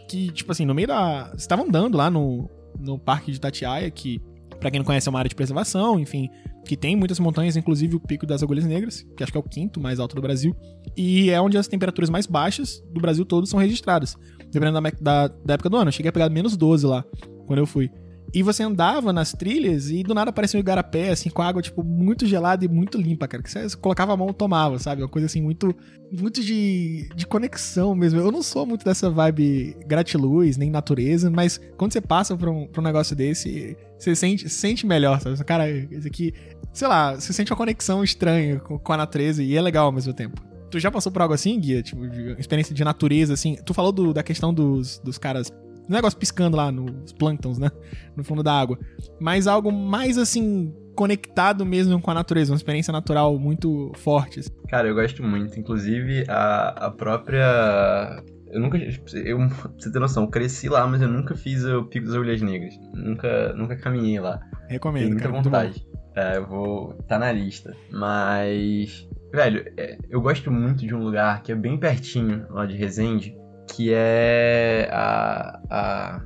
[0.09, 1.35] Que, tipo assim, no meio da.
[1.49, 2.49] Tava andando lá no,
[2.79, 4.21] no Parque de Tatiaia, que,
[4.61, 6.29] para quem não conhece, é uma área de preservação, enfim,
[6.65, 9.45] que tem muitas montanhas, inclusive o Pico das Agulhas Negras, que acho que é o
[9.45, 10.55] quinto mais alto do Brasil,
[10.97, 14.17] e é onde as temperaturas mais baixas do Brasil todo são registradas,
[14.53, 15.89] dependendo da, da, da época do ano.
[15.89, 17.05] Eu cheguei a pegar menos 12 lá,
[17.47, 17.91] quando eu fui.
[18.35, 21.83] E você andava nas trilhas e do nada aparecia um igarapé, assim, com água, tipo,
[21.83, 23.43] muito gelada e muito limpa, cara.
[23.43, 25.03] Que você colocava a mão tomava, sabe?
[25.03, 25.75] Uma coisa assim, muito
[26.11, 28.21] muito de, de conexão mesmo.
[28.21, 32.67] Eu não sou muito dessa vibe gratiluz, nem natureza, mas quando você passa por um,
[32.67, 35.43] por um negócio desse, você sente, sente melhor, sabe?
[35.45, 36.35] Cara, esse aqui,
[36.73, 39.93] sei lá, você sente uma conexão estranha com, com a natureza e é legal ao
[39.93, 40.41] mesmo tempo.
[40.71, 41.83] Tu já passou por algo assim, Guia?
[41.83, 43.57] Tipo, de experiência de natureza, assim?
[43.65, 45.53] Tu falou do, da questão dos, dos caras
[45.89, 47.71] negócio piscando lá nos plânctons, né?
[48.17, 48.79] No fundo da água.
[49.21, 54.41] Mas algo mais assim, conectado mesmo com a natureza, uma experiência natural muito forte.
[54.41, 54.51] Assim.
[54.69, 55.59] Cara, eu gosto muito.
[55.61, 58.23] Inclusive, a, a própria.
[58.51, 58.79] Eu nunca.
[58.79, 62.15] Eu, pra você ter noção, eu cresci lá, mas eu nunca fiz o Pico das
[62.15, 62.75] Agulhas Negras.
[62.95, 64.41] Nunca, nunca caminhei lá.
[64.69, 65.03] Recomendo.
[65.03, 65.87] Tenho muita cara, vontade.
[66.17, 66.95] É, eu vou.
[67.07, 67.77] Tá na lista.
[67.93, 69.07] Mas.
[69.33, 73.37] Velho, é, eu gosto muito de um lugar que é bem pertinho lá de Resende
[73.69, 76.21] que é a, a,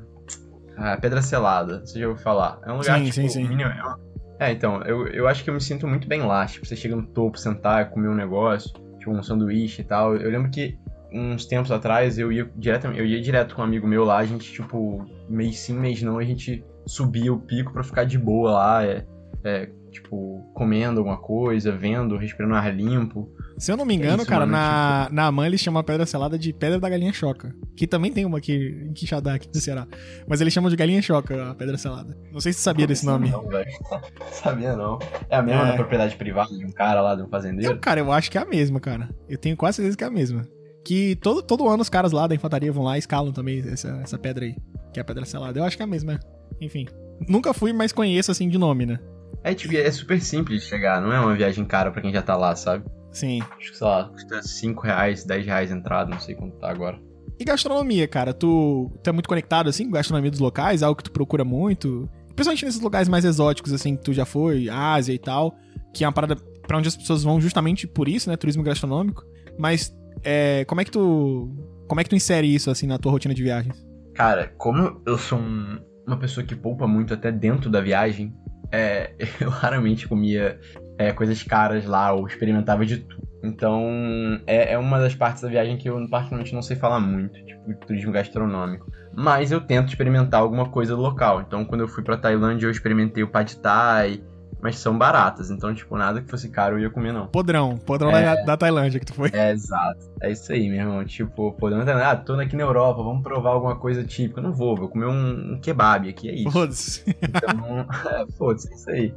[0.77, 1.85] a Pedra Selada.
[1.85, 2.59] Você já ouviu falar?
[2.65, 3.47] É um lugar, sim, tipo, sim, sim.
[3.47, 6.45] Mínimo, é, é, então, eu, eu acho que eu me sinto muito bem lá.
[6.45, 10.15] Tipo, você chega no topo, sentar, comer um negócio, tipo, um sanduíche e tal.
[10.15, 10.77] Eu lembro que
[11.13, 14.25] uns tempos atrás eu ia direto, eu ia direto com um amigo meu lá, a
[14.25, 18.51] gente, tipo, mês sim, mês não, a gente subia o pico pra ficar de boa
[18.51, 19.05] lá, é,
[19.43, 23.29] é tipo, comendo alguma coisa, vendo, respirando ar limpo.
[23.57, 25.15] Se eu não me engano, é isso, cara, mano, na, tipo...
[25.15, 27.53] na AMAN eles chamam a pedra selada de Pedra da Galinha Choca.
[27.75, 29.87] Que também tem uma aqui em Quixadá, aqui no Ceará.
[30.27, 32.17] Mas eles chamam de Galinha Choca a pedra selada.
[32.31, 33.29] Não sei se você sabia desse nome.
[33.29, 33.69] Não, velho.
[34.31, 34.97] Sabia não.
[35.29, 35.71] É a mesma é.
[35.71, 37.73] da propriedade privada de um cara lá, de um fazendeiro?
[37.73, 39.09] Eu, cara, eu acho que é a mesma, cara.
[39.27, 40.47] Eu tenho quase certeza que é a mesma.
[40.83, 43.99] Que todo, todo ano os caras lá da infantaria vão lá e escalam também essa,
[44.01, 44.55] essa pedra aí,
[44.93, 45.59] que é a pedra selada.
[45.59, 46.19] Eu acho que é a mesma.
[46.59, 46.87] Enfim.
[47.27, 48.99] Nunca fui, mas conheço assim de nome, né?
[49.43, 52.21] É, tipo, é super simples de chegar, não é uma viagem cara para quem já
[52.21, 52.85] tá lá, sabe?
[53.11, 53.41] Sim.
[53.57, 56.69] Acho que, sei lá, custa 5 reais, 10 reais a entrada, não sei quanto tá
[56.69, 56.99] agora.
[57.39, 58.33] E gastronomia, cara?
[58.33, 60.83] Tu, tu é muito conectado, assim, com gastronomia dos locais?
[60.83, 62.07] Algo que tu procura muito?
[62.35, 65.55] Principalmente nesses lugares mais exóticos, assim, que tu já foi, Ásia e tal,
[65.93, 68.37] que é uma parada pra onde as pessoas vão justamente por isso, né?
[68.37, 69.23] Turismo gastronômico.
[69.57, 69.91] Mas,
[70.23, 71.51] é, como é que tu...
[71.87, 73.85] Como é que tu insere isso, assim, na tua rotina de viagens?
[74.13, 78.33] Cara, como eu sou um, uma pessoa que poupa muito até dentro da viagem,
[78.71, 80.59] é, eu raramente comia
[80.97, 83.21] é, coisas caras lá ou experimentava de tudo.
[83.43, 87.43] Então, é, é, uma das partes da viagem que eu particularmente não sei falar muito,
[87.43, 88.85] tipo, turismo gastronômico.
[89.13, 91.41] Mas eu tento experimentar alguma coisa local.
[91.41, 94.23] Então, quando eu fui pra Tailândia, eu experimentei o Pad Thai,
[94.61, 97.27] mas são baratas, então, tipo, nada que fosse caro eu ia comer, não.
[97.27, 98.23] Podrão, podrão é...
[98.23, 99.29] da, da, Tailândia que tu foi.
[99.33, 100.11] É, exato.
[100.21, 101.03] É isso aí, meu irmão.
[101.03, 102.11] Tipo, podrão da Tailândia.
[102.11, 104.39] Ah, tô aqui na Europa, vamos provar alguma coisa típica.
[104.39, 106.51] Eu não vou, vou comer um, um kebab aqui, é isso.
[106.51, 107.03] Foda-se.
[107.21, 109.13] Então, é, foda-se, é isso aí.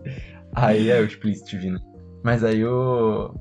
[0.55, 1.81] Aí é o explicit vindo.
[2.23, 3.35] Mas aí eu.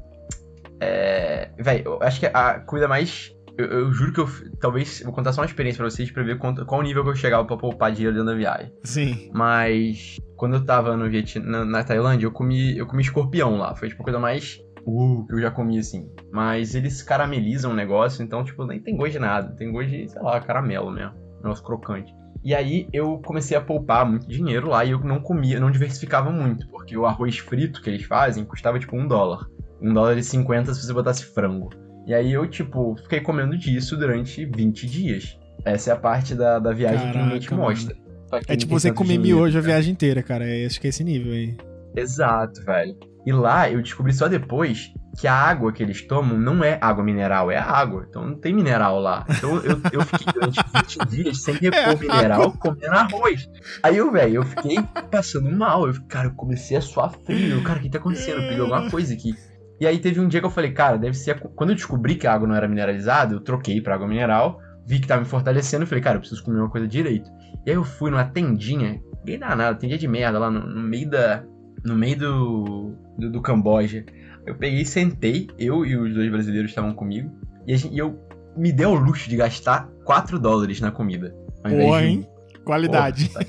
[0.80, 1.52] É.
[1.58, 3.32] Véi, eu acho que a coisa mais.
[3.58, 4.28] Eu, eu, juro que eu.
[4.60, 5.02] Talvez.
[5.04, 7.46] Vou contar só uma experiência pra vocês pra ver quanto, qual nível que eu chegava
[7.46, 8.72] pra poupar dinheiro dentro da viagem.
[8.84, 9.30] Sim.
[9.34, 10.18] Mas.
[10.36, 13.76] Quando eu tava no Vietnã, na, na Tailândia, eu comi, eu comi escorpião lá.
[13.76, 14.60] Foi tipo a coisa mais.
[14.86, 16.10] Uh, que eu já comi assim.
[16.32, 19.56] Mas eles caramelizam o negócio, então, tipo, nem tem gosto de nada.
[19.56, 21.14] Tem gosto de, sei lá, caramelo mesmo.
[21.42, 22.14] Negócio crocante.
[22.44, 26.30] E aí eu comecei a poupar muito dinheiro lá e eu não comia, não diversificava
[26.30, 29.48] muito, porque o arroz frito que eles fazem custava tipo um dólar.
[29.82, 31.70] Um dólar e cinquenta se você botasse frango.
[32.06, 35.40] E aí eu, tipo, fiquei comendo disso durante 20 dias.
[35.64, 37.96] Essa é a parte da, da viagem Caraca, que ninguém te mostra.
[38.48, 40.46] É tipo você comer miojo a viagem inteira, cara.
[40.46, 41.56] É, acho que é esse nível aí.
[41.96, 42.98] Exato, velho.
[43.26, 47.04] E lá eu descobri só depois que a água que eles tomam não é água
[47.04, 48.06] mineral, é água.
[48.10, 49.26] Então não tem mineral lá.
[49.30, 53.48] Então eu, eu fiquei durante 20 dias sem repor é mineral, comendo arroz.
[53.82, 54.78] Aí eu, velho, eu fiquei
[55.10, 55.88] passando mal.
[55.88, 57.64] Eu, cara, eu comecei a suar frio.
[57.64, 58.42] Cara, o que tá acontecendo?
[58.42, 59.36] Eu peguei alguma coisa aqui.
[59.80, 61.32] E aí teve um dia que eu falei, cara, deve ser.
[61.32, 61.36] A...
[61.36, 65.00] Quando eu descobri que a água não era mineralizada, eu troquei pra água mineral, vi
[65.00, 67.30] que tava me fortalecendo, falei, cara, eu preciso comer uma coisa direito.
[67.66, 71.10] E aí eu fui numa tendinha, bem danada, tendinha de merda lá no, no meio
[71.10, 71.44] da,
[71.84, 74.06] no meio do, do, do Camboja.
[74.46, 77.32] Eu peguei e sentei, eu e os dois brasileiros estavam comigo,
[77.66, 78.20] e, gente, e eu
[78.58, 81.34] me dei o luxo de gastar 4 dólares na comida.
[81.62, 82.08] Porra, de...
[82.08, 82.30] hein?
[82.66, 83.30] Qualidade.
[83.30, 83.46] Porra,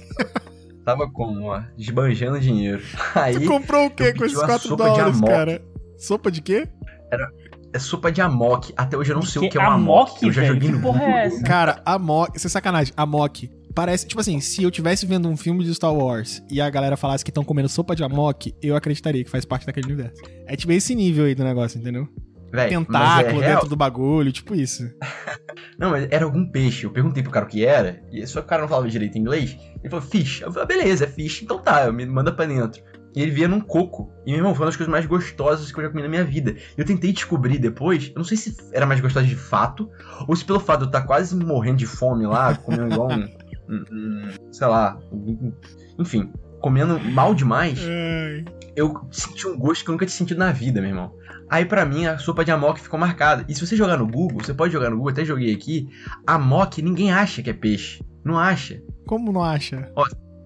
[0.84, 2.82] tava como, ó, desbanjando dinheiro.
[3.14, 5.62] Aí, tu comprou o quê com esses 4 dólares, cara?
[5.98, 6.68] Sopa de quê?
[7.10, 7.30] Era,
[7.72, 8.72] é sopa de amok.
[8.76, 10.10] Até hoje eu não sei que o que é um amok.
[10.10, 11.02] amok eu já joguei no Google.
[11.02, 12.92] É cara, amok, isso é sacanagem.
[12.96, 13.50] Amok.
[13.74, 16.96] Parece, tipo assim, se eu tivesse vendo um filme de Star Wars e a galera
[16.96, 20.22] falasse que estão comendo sopa de amok, eu acreditaria que faz parte daquele universo.
[20.46, 22.08] É tipo esse nível aí do negócio, entendeu?
[22.52, 24.88] Véi, Tentáculo é dentro do bagulho, tipo isso.
[25.76, 26.84] não, mas era algum peixe.
[26.84, 29.56] Eu perguntei pro cara o que era, e só o cara não falava direito inglês.
[29.80, 30.40] Ele falou, fish.
[30.40, 32.80] Eu falei, ah, beleza, é fish, então tá, me manda pra dentro.
[33.14, 34.12] E ele via num coco.
[34.26, 36.24] E, meu irmão, foi uma das coisas mais gostosas que eu já comi na minha
[36.24, 36.56] vida.
[36.76, 39.88] Eu tentei descobrir depois, eu não sei se era mais gostosa de fato,
[40.26, 43.10] ou se pelo fato de eu estar tá quase morrendo de fome lá, comendo igual
[43.10, 43.28] um,
[43.68, 45.52] um, um sei lá, um,
[45.98, 47.78] enfim, comendo mal demais,
[48.74, 51.12] eu senti um gosto que eu nunca tinha sentido na vida, meu irmão.
[51.48, 53.44] Aí para mim a sopa de amok ficou marcada.
[53.48, 55.88] E se você jogar no Google, você pode jogar no Google, até joguei aqui,
[56.26, 58.02] amok ninguém acha que é peixe.
[58.24, 58.82] Não acha.
[59.06, 59.92] Como não acha?
[59.94, 60.04] Ó,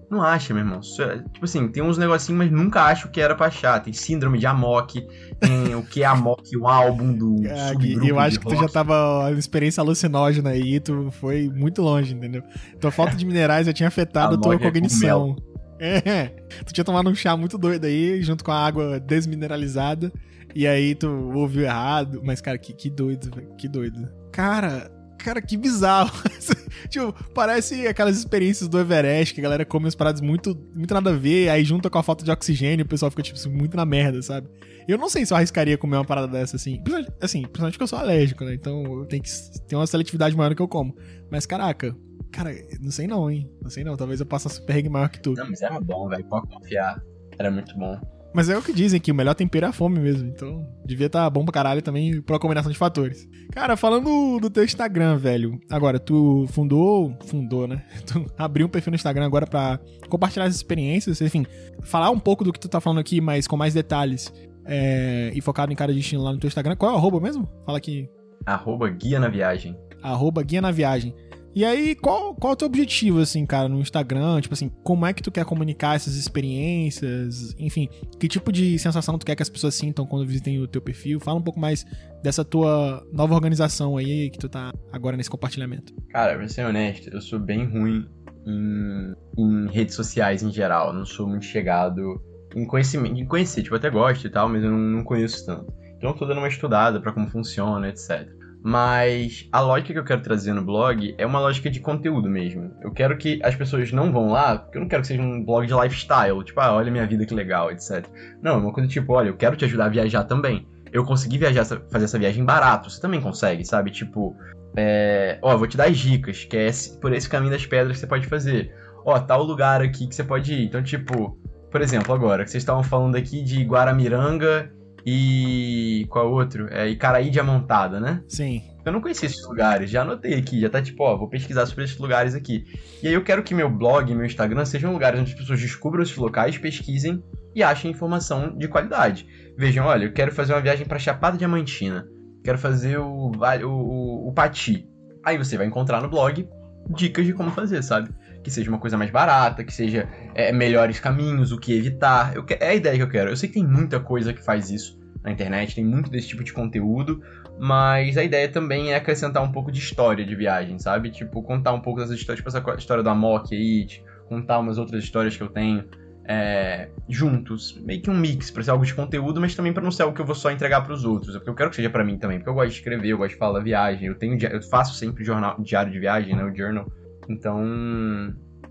[0.09, 0.79] não acha, meu irmão.
[0.99, 3.79] É, tipo assim, tem uns negocinhos, mas nunca acho que era pra achar.
[3.79, 5.05] Tem síndrome de Amok,
[5.39, 8.57] tem o que é Amok, o álbum do é, Eu acho que rock.
[8.57, 12.43] tu já tava uma experiência alucinógena aí, tu foi muito longe, entendeu?
[12.79, 15.35] Tua falta de minerais já tinha afetado a tua é cognição.
[15.81, 16.27] É,
[16.65, 20.11] tu tinha tomado um chá muito doido aí, junto com a água desmineralizada,
[20.53, 22.19] e aí tu ouviu errado.
[22.21, 24.09] Mas, cara, que, que doido, que doido.
[24.29, 26.11] Cara, Cara, que bizarro.
[26.89, 31.11] tipo, parece aquelas experiências do Everest, que a galera come umas paradas muito, muito nada
[31.11, 33.85] a ver, aí junta com a falta de oxigênio, o pessoal fica, tipo, muito na
[33.85, 34.47] merda, sabe?
[34.87, 36.81] Eu não sei se eu arriscaria comer uma parada dessa, assim.
[37.21, 38.55] Assim, principalmente porque eu sou alérgico, né?
[38.55, 39.29] Então eu tenho que
[39.67, 40.95] ter uma seletividade maior do que eu como.
[41.29, 41.95] Mas, caraca,
[42.31, 42.51] cara,
[42.81, 43.47] não sei não, hein?
[43.61, 45.33] Não sei não, talvez eu passe super maior que tu.
[45.33, 46.99] Não, mas era bom, velho, pode confiar.
[47.37, 47.99] Era muito bom.
[48.39, 50.29] Mas é o que dizem, que o melhor tempero é a fome mesmo.
[50.29, 53.27] Então, devia estar tá bom pra caralho também por uma combinação de fatores.
[53.51, 55.59] Cara, falando do teu Instagram, velho.
[55.69, 57.13] Agora, tu fundou.
[57.25, 57.83] Fundou, né?
[58.07, 59.77] Tu abriu um perfil no Instagram agora pra
[60.07, 61.45] compartilhar as experiências, enfim,
[61.81, 64.31] falar um pouco do que tu tá falando aqui, mas com mais detalhes.
[64.65, 66.77] É, e focado em cada destino lá no teu Instagram.
[66.77, 67.45] Qual é o arroba mesmo?
[67.65, 68.07] Fala aqui.
[68.45, 69.77] Arroba Guia na Viagem.
[70.01, 71.13] Arroba Guia na Viagem.
[71.55, 74.39] E aí, qual, qual é o teu objetivo, assim, cara, no Instagram?
[74.41, 77.55] Tipo assim, como é que tu quer comunicar essas experiências?
[77.57, 77.89] Enfim,
[78.19, 81.19] que tipo de sensação tu quer que as pessoas sintam quando visitem o teu perfil?
[81.19, 81.85] Fala um pouco mais
[82.23, 85.93] dessa tua nova organização aí que tu tá agora nesse compartilhamento.
[86.09, 88.07] Cara, pra ser honesto, eu sou bem ruim
[88.45, 90.93] em, em redes sociais em geral.
[90.93, 92.21] não sou muito chegado
[92.55, 95.45] em conhecimento, em conhecer, tipo, eu até gosto e tal, mas eu não, não conheço
[95.45, 95.71] tanto.
[95.97, 98.38] Então eu tô dando uma estudada para como funciona, etc.
[98.61, 102.71] Mas a lógica que eu quero trazer no blog é uma lógica de conteúdo mesmo.
[102.81, 105.43] Eu quero que as pessoas não vão lá, porque eu não quero que seja um
[105.43, 108.05] blog de lifestyle, tipo, ah, olha minha vida que legal, etc.
[108.41, 110.67] Não, é uma coisa tipo, olha, eu quero te ajudar a viajar também.
[110.91, 113.91] Eu consegui viajar, fazer essa viagem barato, você também consegue, sabe?
[113.91, 114.35] Tipo,
[114.75, 115.39] é...
[115.41, 118.07] ó, vou te dar as dicas, que é por esse caminho das pedras que você
[118.07, 118.73] pode fazer.
[119.05, 120.65] Ó, tal lugar aqui que você pode ir.
[120.65, 121.39] Então, tipo,
[121.71, 124.69] por exemplo, agora, que vocês estavam falando aqui de Guaramiranga
[125.09, 126.05] e.
[126.07, 126.67] Qual outro?
[126.69, 128.21] É Icaraí Diamantada, né?
[128.27, 128.61] Sim.
[128.85, 131.83] Eu não conhecia esses lugares, já anotei aqui, já tá tipo, ó, vou pesquisar sobre
[131.83, 132.65] esses lugares aqui.
[133.03, 135.59] E aí eu quero que meu blog e meu Instagram sejam lugares onde as pessoas
[135.59, 139.27] descubram esses locais, pesquisem e achem informação de qualidade.
[139.57, 142.07] Vejam, olha, eu quero fazer uma viagem para Chapada Diamantina,
[142.43, 144.87] quero fazer o, o, o, o Pati.
[145.25, 146.47] Aí você vai encontrar no blog
[146.89, 148.09] dicas de como fazer, sabe?
[148.43, 152.35] Que seja uma coisa mais barata, que seja é, melhores caminhos, o que evitar.
[152.35, 153.29] Eu, é a ideia que eu quero.
[153.29, 156.43] Eu sei que tem muita coisa que faz isso na internet, tem muito desse tipo
[156.43, 157.21] de conteúdo,
[157.59, 161.11] mas a ideia também é acrescentar um pouco de história de viagem, sabe?
[161.11, 163.87] Tipo, contar um pouco das histórias, tipo essa história do Amok aí,
[164.27, 165.83] contar umas outras histórias que eu tenho
[166.25, 169.91] é, juntos, meio que um mix para ser algo de conteúdo, mas também para não
[169.91, 171.89] ser algo que eu vou só entregar para os outros, porque eu quero que seja
[171.89, 174.15] para mim também, porque eu gosto de escrever, eu gosto de falar da viagem, eu
[174.15, 176.89] tenho, eu faço sempre jornal, diário de viagem, né, o journal,
[177.27, 177.63] então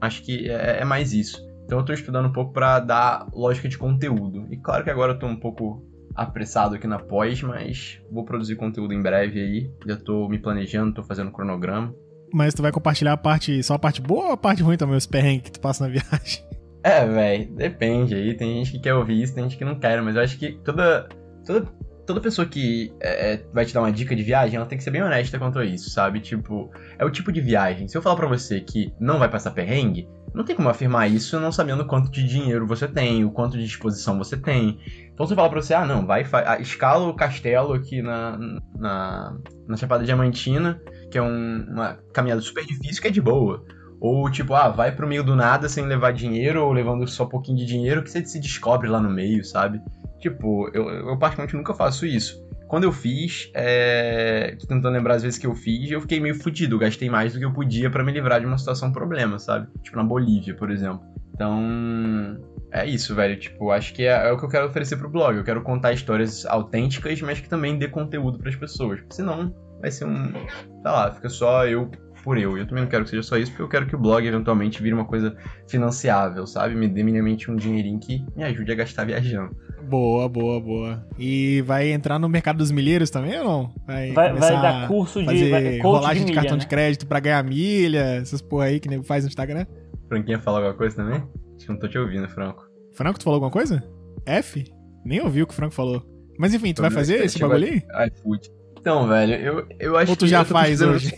[0.01, 1.46] acho que é, é mais isso.
[1.64, 4.46] Então eu tô estudando um pouco para dar lógica de conteúdo.
[4.51, 5.86] E claro que agora eu tô um pouco
[6.18, 9.70] apressado aqui na pós, mas vou produzir conteúdo em breve aí.
[9.86, 11.94] Já tô me planejando, tô fazendo cronograma.
[12.34, 14.96] Mas tu vai compartilhar a parte, só a parte boa ou a parte ruim também,
[14.96, 16.44] os perrengues que tu passa na viagem?
[16.82, 18.34] É, velho, depende aí.
[18.34, 20.58] Tem gente que quer ouvir isso, tem gente que não quer, mas eu acho que
[20.64, 21.08] toda,
[21.46, 21.68] toda,
[22.04, 24.84] toda pessoa que é, é vai te dar uma dica de viagem, ela tem que
[24.84, 26.20] ser bem honesta quanto a isso, sabe?
[26.20, 27.86] Tipo, é o tipo de viagem.
[27.86, 31.40] Se eu falar para você que não vai passar perrengue, não tem como afirmar isso
[31.40, 34.78] não sabendo quanto de dinheiro você tem, o quanto de disposição você tem.
[35.18, 36.24] Então você fala pra você, ah, não, vai,
[36.60, 38.38] escala o castelo aqui na,
[38.78, 43.64] na, na Chapada Diamantina, que é um, uma caminhada super difícil, que é de boa.
[44.00, 47.28] Ou tipo, ah, vai pro meio do nada sem levar dinheiro ou levando só um
[47.28, 49.82] pouquinho de dinheiro que você se descobre lá no meio, sabe?
[50.20, 51.18] Tipo, eu, eu
[51.52, 52.40] nunca faço isso.
[52.68, 54.56] Quando eu fiz, é...
[54.68, 57.40] tentando lembrar as vezes que eu fiz, eu fiquei meio fudido, eu gastei mais do
[57.40, 59.66] que eu podia para me livrar de uma situação problema, sabe?
[59.82, 61.00] Tipo na Bolívia, por exemplo.
[61.34, 62.38] Então,
[62.70, 63.38] é isso, velho.
[63.38, 65.36] Tipo, acho que é, é, o que eu quero oferecer pro blog.
[65.36, 69.00] Eu quero contar histórias autênticas, mas que também dê conteúdo para as pessoas.
[69.10, 70.32] Senão, vai ser um.
[70.32, 71.90] Sei lá, fica só eu
[72.22, 72.56] por eu.
[72.56, 74.26] E eu também não quero que seja só isso, porque eu quero que o blog
[74.26, 76.74] eventualmente vire uma coisa financiável, sabe?
[76.74, 79.56] Me dê minimamente um dinheirinho que me ajude a gastar viajando.
[79.88, 81.06] Boa, boa, boa.
[81.18, 83.74] E vai entrar no mercado dos milheiros também ou não?
[83.86, 86.60] Vai, vai, vai dar curso de fazer rolagem de, milha, de cartão né?
[86.60, 89.64] de crédito para ganhar milha, essas porra aí que nego faz no Instagram.
[90.08, 91.22] Franquinha fala alguma coisa também?
[91.59, 92.64] Acho que não tô te ouvindo, Franco.
[92.94, 93.82] Franco, tu falou alguma coisa?
[94.24, 94.64] F?
[95.04, 96.02] Nem ouvi o que o Franco falou.
[96.38, 98.09] Mas enfim, tu vai fazer esse bagulho aí?
[98.09, 98.48] iFood.
[98.80, 101.12] Então, velho, eu, eu acho Ou tu já faz hoje?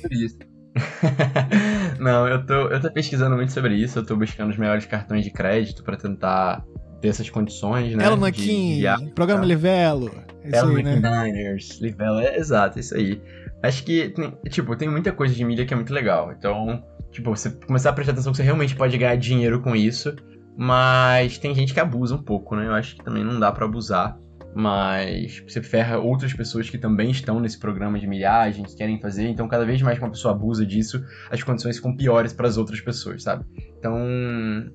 [2.00, 5.24] não, eu tô, eu tô pesquisando muito sobre isso, eu tô buscando os melhores cartões
[5.24, 6.64] de crédito para tentar
[7.02, 8.04] ter essas condições, né?
[8.04, 8.82] Elo Nankin,
[9.14, 10.10] programa Livelo.
[10.42, 10.94] É Elo aí, né?
[10.96, 13.20] Diners, Livelo, é exato, isso aí.
[13.62, 16.32] Acho que, tem, tipo, tem muita coisa de mídia que é muito legal.
[16.32, 20.14] Então, tipo, você começar a prestar atenção que você realmente pode ganhar dinheiro com isso.
[20.56, 22.66] Mas tem gente que abusa um pouco, né?
[22.66, 24.18] Eu acho que também não dá para abusar
[24.54, 29.28] mas você ferra outras pessoas que também estão nesse programa de milhagem, que querem fazer,
[29.28, 32.56] então cada vez mais que uma pessoa abusa disso, as condições ficam piores para as
[32.56, 33.44] outras pessoas, sabe?
[33.78, 33.96] Então,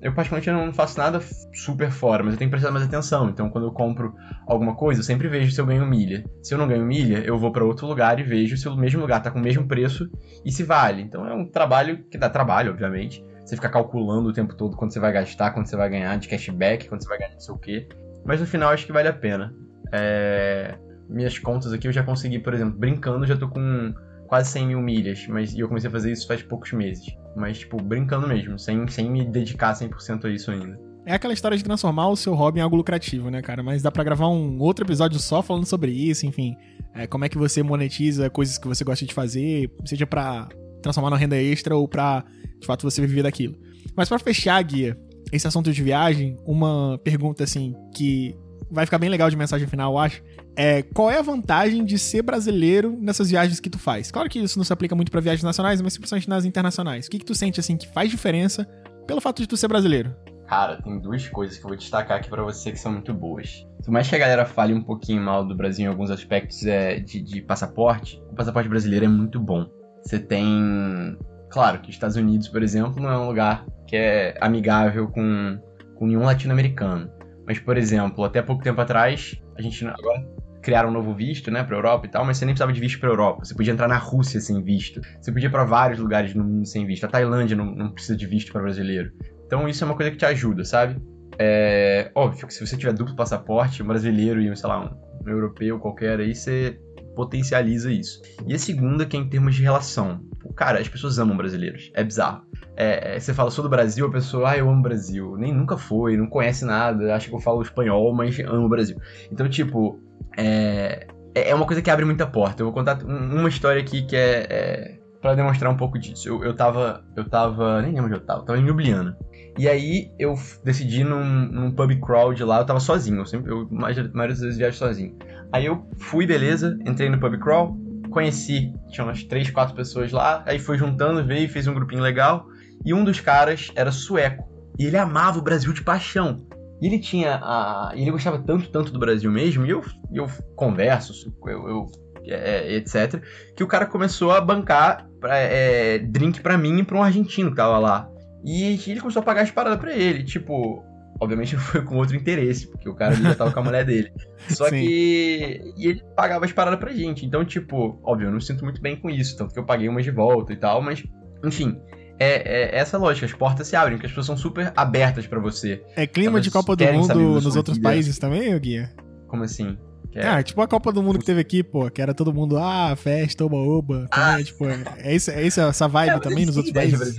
[0.02, 1.20] eu particularmente não faço nada
[1.52, 3.28] super fora, mas eu tenho que prestar mais atenção.
[3.28, 4.12] Então, quando eu compro
[4.46, 6.24] alguma coisa, eu sempre vejo se eu ganho milha.
[6.42, 9.00] Se eu não ganho milha, eu vou para outro lugar e vejo se o mesmo
[9.00, 10.10] lugar tá com o mesmo preço
[10.44, 11.02] e se vale.
[11.02, 13.24] Então, é um trabalho que dá trabalho, obviamente.
[13.44, 16.26] Você fica calculando o tempo todo quanto você vai gastar, quanto você vai ganhar de
[16.26, 17.88] cashback, quanto você vai ganhar não sei o quê.
[18.24, 19.54] Mas no final acho que vale a pena.
[19.92, 20.76] É,
[21.08, 23.94] minhas contas aqui eu já consegui, por exemplo, brincando, já tô com
[24.26, 27.06] quase 100 mil milhas, mas e eu comecei a fazer isso faz poucos meses.
[27.36, 30.78] Mas, tipo, brincando mesmo, sem, sem me dedicar 100% a isso ainda.
[31.04, 33.62] É aquela história de transformar o seu hobby em algo lucrativo, né, cara?
[33.62, 36.56] Mas dá para gravar um outro episódio só falando sobre isso, enfim.
[36.92, 40.48] É, como é que você monetiza coisas que você gosta de fazer, seja para
[40.82, 42.24] transformar na renda extra ou pra,
[42.58, 43.56] de fato, você viver daquilo.
[43.96, 44.98] Mas para fechar, Guia,
[45.30, 48.36] esse assunto de viagem, uma pergunta, assim, que
[48.70, 50.22] vai ficar bem legal de mensagem final, eu acho.
[50.56, 54.10] É, qual é a vantagem de ser brasileiro nessas viagens que tu faz?
[54.10, 57.06] Claro que isso não se aplica muito para viagens nacionais, mas principalmente nas internacionais.
[57.06, 58.66] O que, que tu sente assim que faz diferença
[59.06, 60.14] pelo fato de tu ser brasileiro?
[60.46, 63.66] Cara, tem duas coisas que eu vou destacar aqui para você que são muito boas.
[63.84, 67.00] Por mais que a galera fale um pouquinho mal do Brasil em alguns aspectos é,
[67.00, 69.66] de, de passaporte, o passaporte brasileiro é muito bom.
[70.04, 71.18] Você tem.
[71.50, 75.58] Claro que os Estados Unidos, por exemplo, não é um lugar que é amigável com,
[75.96, 77.10] com nenhum latino-americano.
[77.46, 80.26] Mas, por exemplo, até pouco tempo atrás, a gente agora
[80.60, 82.98] criaram um novo visto, né, pra Europa e tal, mas você nem precisava de visto
[82.98, 83.44] pra Europa.
[83.44, 85.00] Você podia entrar na Rússia sem visto.
[85.20, 87.04] Você podia ir pra vários lugares no mundo sem visto.
[87.04, 89.12] A Tailândia não, não precisa de visto para brasileiro.
[89.46, 91.00] Então isso é uma coisa que te ajuda, sabe?
[91.38, 95.30] É óbvio que se você tiver duplo passaporte, um brasileiro e, sei lá, um, um
[95.30, 96.80] europeu qualquer aí, você
[97.16, 98.20] potencializa isso.
[98.46, 100.20] E a segunda que é em termos de relação.
[100.54, 101.90] Cara, as pessoas amam brasileiros.
[101.94, 102.42] É bizarro.
[102.76, 105.36] É, é, você fala, sou do Brasil, a pessoa, ah, eu amo o Brasil.
[105.36, 108.96] Nem nunca foi, não conhece nada, acha que eu falo espanhol, mas amo o Brasil.
[109.32, 109.98] Então, tipo,
[110.36, 112.62] é, é, é uma coisa que abre muita porta.
[112.62, 116.28] Eu vou contar uma história aqui que é, é para demonstrar um pouco disso.
[116.28, 119.16] Eu, eu tava, eu tava, nem lembro onde eu tava, tava em Ljubljana.
[119.58, 123.50] E aí eu decidi num, num pub crawl de lá, eu tava sozinho, eu sempre,
[123.50, 125.16] eu, a maioria das vezes viajo sozinho.
[125.56, 127.78] Aí eu fui, beleza, entrei no pub crawl,
[128.10, 132.46] conheci, tinha umas 3, 4 pessoas lá, aí foi juntando, veio, fez um grupinho legal.
[132.84, 134.46] E um dos caras era sueco.
[134.78, 136.46] E ele amava o Brasil de paixão.
[136.82, 137.92] E ele tinha a.
[137.94, 139.82] Ele gostava tanto, tanto do Brasil mesmo, e eu,
[140.12, 141.14] eu converso,
[141.46, 141.86] eu, eu
[142.26, 143.22] é, etc.
[143.56, 147.56] Que o cara começou a bancar é, drink para mim e pra um argentino que
[147.56, 148.10] tava lá.
[148.44, 150.22] E ele começou a pagar as paradas pra ele.
[150.22, 150.84] Tipo,
[151.20, 154.12] obviamente foi com outro interesse, porque o cara já tava com a mulher dele.
[154.48, 154.80] Só Sim.
[154.80, 155.74] que.
[155.76, 157.24] E ele pagava as paradas pra gente.
[157.24, 159.36] Então, tipo, óbvio, eu não sinto muito bem com isso.
[159.36, 161.02] Tanto que eu paguei umas de volta e tal, mas.
[161.44, 161.78] Enfim,
[162.18, 165.38] é, é essa lógica, as portas se abrem, porque as pessoas são super abertas para
[165.38, 165.82] você.
[165.94, 167.88] É clima Elas de Copa do Mundo nos outros vida.
[167.88, 168.90] países também, Guia?
[169.28, 169.76] Como assim?
[170.14, 170.26] É...
[170.26, 172.96] Ah, tipo a Copa do Mundo que teve aqui, pô, que era todo mundo, ah,
[172.96, 174.06] festa, oba, oba.
[174.10, 174.42] Ah.
[174.42, 174.64] tipo,
[174.98, 177.16] é, isso, é isso essa vibe é, também nos outros países?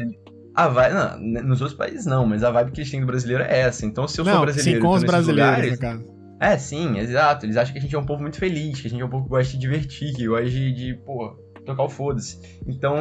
[0.58, 3.44] A vibe, não, nos outros países não, mas a vibe que eles têm do brasileiro
[3.44, 3.86] é essa.
[3.86, 4.82] Então, se eu não, sou brasileiro.
[4.82, 6.18] Sim, com os brasileiros, lugares, no caso.
[6.40, 7.46] É, sim, exato.
[7.46, 9.10] Eles acham que a gente é um povo muito feliz, que a gente é um
[9.10, 12.40] povo que gosta de divertir, que gosta de, de pô, tocar o foda-se.
[12.68, 12.98] Então,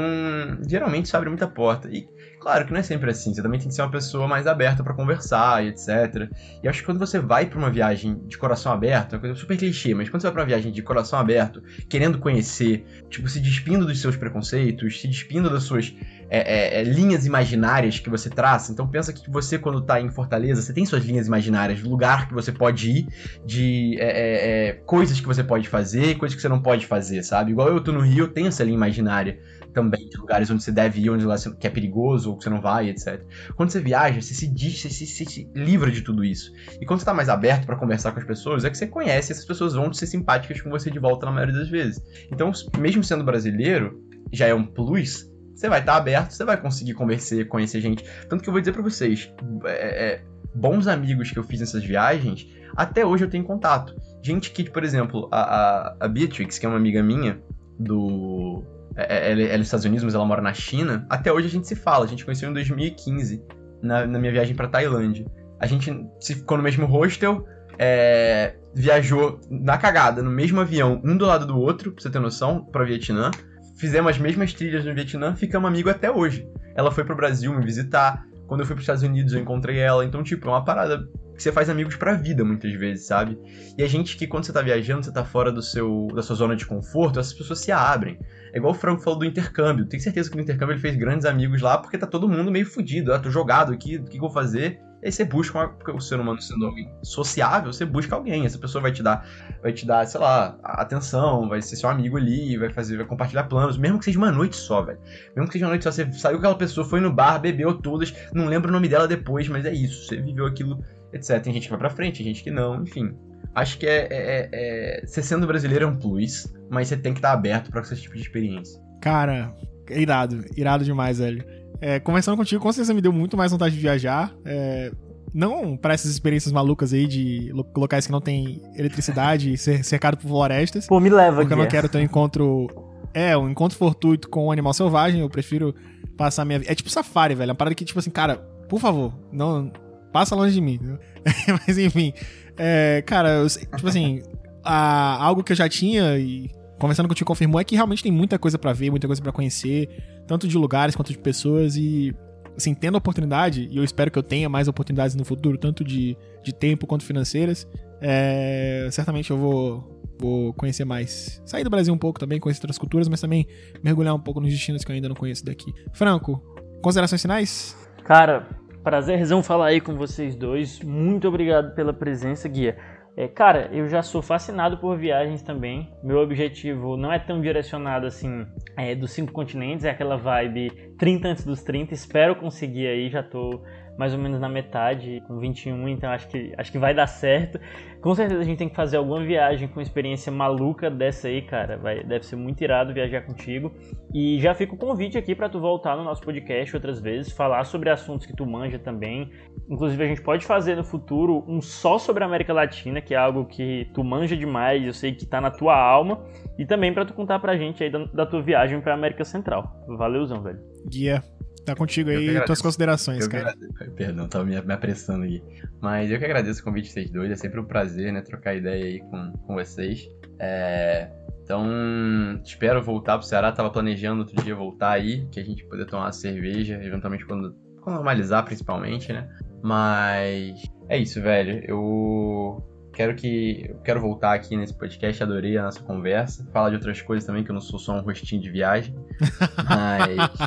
[0.69, 1.89] geralmente isso abre muita porta.
[1.91, 2.07] E
[2.47, 4.81] Claro que não é sempre assim, você também tem que ser uma pessoa mais aberta
[4.85, 6.31] para conversar e etc.
[6.63, 9.35] E acho que quando você vai para uma viagem de coração aberto, é uma coisa
[9.35, 13.29] super clichê, mas quando você vai para uma viagem de coração aberto, querendo conhecer, tipo,
[13.29, 15.93] se despindo dos seus preconceitos, se despindo das suas
[16.29, 18.73] é, é, é, linhas imaginárias que você traça.
[18.73, 22.35] Então pensa que você, quando tá em Fortaleza, você tem suas linhas imaginárias, lugar que
[22.35, 23.09] você pode ir,
[23.45, 27.23] de é, é, é, coisas que você pode fazer, coisas que você não pode fazer,
[27.23, 27.53] sabe?
[27.53, 29.39] Igual eu tô no Rio, eu tenho essa linha imaginária
[29.73, 31.27] também de lugares onde você deve ir, onde
[31.59, 33.23] que é perigoso ou que você não vai, etc.
[33.55, 36.51] Quando você viaja, você se diz, você se, se, se livra de tudo isso.
[36.81, 39.33] E quando você tá mais aberto para conversar com as pessoas, é que você conhece,
[39.33, 42.03] essas pessoas vão ser simpáticas com você de volta na maioria das vezes.
[42.33, 44.03] Então, mesmo sendo brasileiro,
[44.33, 48.05] já é um plus, você vai estar tá aberto, você vai conseguir conversar, conhecer gente.
[48.29, 49.33] Tanto que eu vou dizer para vocês,
[49.65, 52.47] é, é, bons amigos que eu fiz nessas viagens,
[52.77, 53.95] até hoje eu tenho contato.
[54.23, 57.41] Gente que, por exemplo, a, a, a Beatrix, que é uma amiga minha,
[57.79, 58.63] do
[58.97, 61.07] é, é, ela, ela é dos Estados Unidos, mas ela mora na China.
[61.09, 62.05] Até hoje a gente se fala.
[62.05, 63.43] A gente conheceu em 2015,
[63.83, 65.27] na, na minha viagem para Tailândia.
[65.61, 65.91] A gente
[66.23, 67.47] ficou no mesmo hostel,
[67.79, 72.19] é, viajou na cagada, no mesmo avião, um do lado do outro, pra você ter
[72.19, 73.31] noção, pra Vietnã.
[73.77, 76.49] Fizemos as mesmas trilhas no Vietnã, ficamos amigos até hoje.
[76.75, 78.27] Ela foi pro Brasil me visitar.
[78.47, 80.05] Quando eu fui pros Estados Unidos, eu encontrei ela.
[80.05, 81.07] Então, tipo, é uma parada
[81.37, 83.39] que você faz amigos pra vida, muitas vezes, sabe?
[83.77, 86.37] E a gente que, quando você tá viajando, você tá fora do seu, da sua
[86.37, 88.19] zona de conforto, essas pessoas se abrem.
[88.53, 89.85] É igual o Franco falou do intercâmbio.
[89.85, 92.65] Tenho certeza que no intercâmbio ele fez grandes amigos lá, porque tá todo mundo meio
[92.65, 93.13] fudido.
[93.13, 94.81] Ah, tô jogado aqui, o que, que eu vou fazer?
[95.05, 98.45] Aí você busca, uma, porque o ser humano sendo alguém sociável, você busca alguém.
[98.47, 99.27] Essa pessoa vai te dar,
[99.63, 103.45] vai te dar, sei lá, atenção, vai ser seu amigo ali, vai fazer, vai compartilhar
[103.45, 104.99] planos, mesmo que seja uma noite só, velho.
[105.35, 107.75] Mesmo que seja uma noite só, você saiu com aquela pessoa, foi no bar, bebeu
[107.75, 110.83] todas, não lembro o nome dela depois, mas é isso, você viveu aquilo,
[111.13, 111.41] etc.
[111.43, 113.15] Tem gente que vai pra frente, tem gente que não, enfim.
[113.55, 117.13] Acho que é, é, é, é Você sendo brasileiro é um plus, mas você tem
[117.13, 118.79] que estar aberto para esse tipo de experiência.
[119.01, 119.55] Cara,
[119.91, 121.45] irado, irado demais, velho.
[121.81, 124.35] É, conversando contigo, com certeza me deu muito mais vontade de viajar.
[124.45, 124.91] É,
[125.35, 130.29] não para essas experiências malucas aí de locais que não tem eletricidade, ser cercado por
[130.29, 130.87] florestas.
[130.87, 132.67] Pô, me leva Porque eu não quero ter um encontro.
[133.13, 135.21] É, um encontro fortuito com um animal selvagem.
[135.21, 135.75] Eu prefiro
[136.17, 136.71] passar minha vida.
[136.71, 137.51] É tipo safari, velho.
[137.51, 138.37] É uma parada que, tipo assim, cara,
[138.69, 139.73] por favor, não.
[140.13, 140.81] Passa longe de mim.
[141.67, 142.13] Mas enfim.
[142.57, 144.23] É, cara, eu, tipo assim,
[144.65, 148.39] a, algo que eu já tinha e conversando contigo confirmou é que realmente tem muita
[148.39, 149.89] coisa para ver, muita coisa para conhecer,
[150.27, 152.15] tanto de lugares quanto de pessoas e
[152.57, 155.85] assim, tendo a oportunidade, e eu espero que eu tenha mais oportunidades no futuro, tanto
[155.85, 157.69] de, de tempo quanto financeiras,
[158.01, 161.43] é, certamente eu vou, vou conhecer mais.
[161.45, 163.47] Sair do Brasil um pouco também, conhecer outras culturas, mas também
[163.83, 165.71] mergulhar um pouco nos destinos que eu ainda não conheço daqui.
[165.93, 166.43] Franco,
[166.83, 167.77] considerações finais?
[168.05, 168.49] Cara,
[168.83, 170.81] prazerzão falar aí com vocês dois.
[170.81, 172.79] Muito obrigado pela presença, Guia.
[173.17, 175.91] É, cara, eu já sou fascinado por viagens também.
[176.03, 178.47] Meu objetivo não é tão direcionado assim
[178.77, 181.95] é, dos cinco continentes, é aquela vibe 30 antes dos 30.
[181.95, 183.63] Espero conseguir aí, já tô
[183.99, 187.59] mais ou menos na metade, com 21, então acho que, acho que vai dar certo.
[188.01, 191.77] Com certeza a gente tem que fazer alguma viagem com experiência maluca dessa aí, cara.
[191.77, 193.73] Vai, deve ser muito irado viajar contigo.
[194.15, 197.65] E já fica o convite aqui para tu voltar no nosso podcast outras vezes, falar
[197.65, 199.31] sobre assuntos que tu manja também.
[199.69, 203.17] Inclusive a gente pode fazer no futuro um só sobre a América Latina, que é
[203.17, 206.25] algo que tu manja demais, eu sei que tá na tua alma,
[206.59, 209.85] e também para tu contar pra gente aí da, da tua viagem para América Central.
[209.89, 210.61] Valeuzão, velho.
[210.89, 211.36] Guia.
[211.67, 213.53] Tá contigo aí tuas considerações, eu cara.
[213.97, 215.43] Perdão, tava me, me apressando aqui.
[215.81, 217.29] Mas eu que agradeço o convite de vocês dois.
[217.29, 218.23] É sempre um prazer, né?
[218.23, 220.09] Trocar ideia aí com, com vocês.
[220.39, 221.11] É...
[221.43, 223.51] Então, espero voltar pro Ceará.
[223.51, 227.53] Tava planejando outro dia voltar aí, que a gente poder tomar uma cerveja, eventualmente quando,
[227.83, 229.29] quando normalizar, principalmente, né?
[229.61, 231.65] Mas é isso, velho.
[231.67, 232.65] Eu
[232.97, 237.03] quero que eu quero voltar aqui nesse podcast, adorei a nossa conversa, falar de outras
[237.03, 238.95] coisas também, que eu não sou só um rostinho de viagem.
[239.69, 240.46] Mas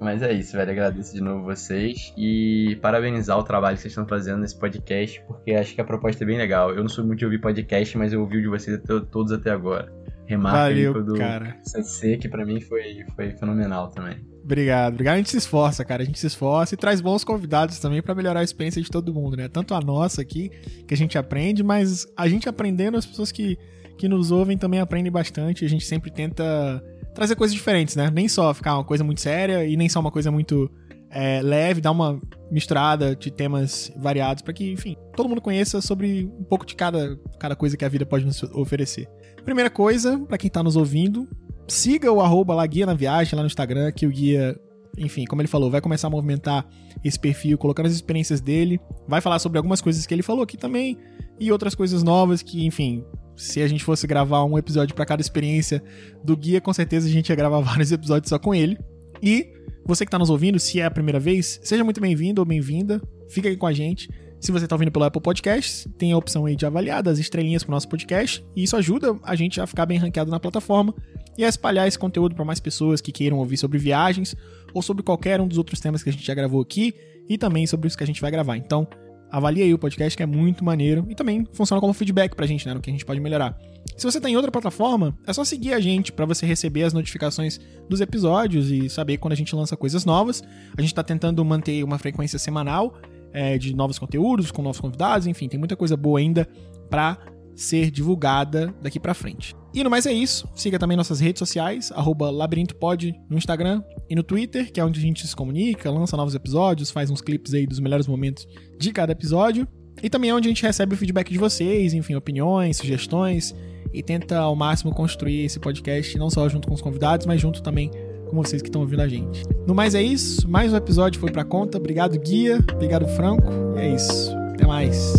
[0.00, 0.70] mas é isso, velho.
[0.70, 5.52] Agradeço de novo vocês e parabenizar o trabalho que vocês estão fazendo nesse podcast, porque
[5.52, 6.70] acho que a proposta é bem legal.
[6.70, 8.80] Eu não sou muito de ouvir podcast, mas eu ouvi o de vocês
[9.10, 9.92] todos até agora.
[10.24, 11.56] Remarca Valeu, aí do cara.
[11.64, 14.16] CC, que pra mim foi, foi fenomenal também.
[14.42, 15.14] Obrigado, obrigado.
[15.14, 16.02] A gente se esforça, cara.
[16.02, 19.12] A gente se esforça e traz bons convidados também para melhorar a experiência de todo
[19.12, 19.48] mundo, né?
[19.48, 20.48] Tanto a nossa aqui,
[20.86, 23.58] que a gente aprende, mas a gente aprendendo, as pessoas que,
[23.98, 25.64] que nos ouvem também aprendem bastante.
[25.64, 26.82] A gente sempre tenta
[27.14, 28.10] trazer coisas diferentes, né?
[28.12, 30.70] Nem só ficar uma coisa muito séria e nem só uma coisa muito
[31.10, 36.30] é, leve, dar uma misturada de temas variados para que, enfim, todo mundo conheça sobre
[36.38, 39.08] um pouco de cada, cada coisa que a vida pode nos oferecer.
[39.44, 41.28] Primeira coisa, para quem tá nos ouvindo,
[41.66, 44.58] siga o arroba lá, Guia na Viagem, lá no Instagram, que o Guia,
[44.96, 46.66] enfim, como ele falou, vai começar a movimentar
[47.02, 50.56] esse perfil, colocando as experiências dele, vai falar sobre algumas coisas que ele falou aqui
[50.56, 50.96] também,
[51.38, 53.04] e outras coisas novas que, enfim,
[53.40, 55.82] se a gente fosse gravar um episódio para cada experiência
[56.22, 58.78] do guia, com certeza a gente ia gravar vários episódios só com ele.
[59.22, 59.52] E
[59.84, 63.00] você que está nos ouvindo, se é a primeira vez, seja muito bem-vindo ou bem-vinda.
[63.28, 64.10] Fica aqui com a gente.
[64.38, 67.62] Se você está ouvindo pelo Apple Podcasts, tem a opção aí de avaliar das estrelinhas
[67.62, 68.44] para o nosso podcast.
[68.56, 70.94] E isso ajuda a gente a ficar bem ranqueado na plataforma.
[71.38, 74.34] e a espalhar esse conteúdo para mais pessoas que queiram ouvir sobre viagens
[74.74, 76.92] ou sobre qualquer um dos outros temas que a gente já gravou aqui
[77.28, 78.56] e também sobre os que a gente vai gravar.
[78.56, 78.86] Então,
[79.30, 82.66] avalie aí o podcast que é muito maneiro e também funciona como feedback pra gente,
[82.66, 83.56] né, no que a gente pode melhorar.
[83.96, 86.92] Se você tem tá outra plataforma, é só seguir a gente para você receber as
[86.92, 90.42] notificações dos episódios e saber quando a gente lança coisas novas.
[90.76, 92.94] A gente tá tentando manter uma frequência semanal
[93.32, 96.48] é, de novos conteúdos, com novos convidados, enfim, tem muita coisa boa ainda
[96.88, 97.18] pra
[97.60, 99.54] ser divulgada daqui para frente.
[99.72, 100.48] E no mais é isso.
[100.54, 101.92] Siga também nossas redes sociais,
[102.32, 106.34] labirintopod no Instagram e no Twitter, que é onde a gente se comunica, lança novos
[106.34, 108.46] episódios, faz uns clipes aí dos melhores momentos
[108.78, 109.68] de cada episódio.
[110.02, 113.54] E também é onde a gente recebe o feedback de vocês, enfim, opiniões, sugestões,
[113.92, 117.62] e tenta ao máximo construir esse podcast não só junto com os convidados, mas junto
[117.62, 117.90] também
[118.28, 119.42] com vocês que estão ouvindo a gente.
[119.66, 121.76] No mais é isso, mais um episódio foi pra conta.
[121.76, 124.34] Obrigado, Guia, obrigado, Franco, e é isso.
[124.54, 125.14] Até mais.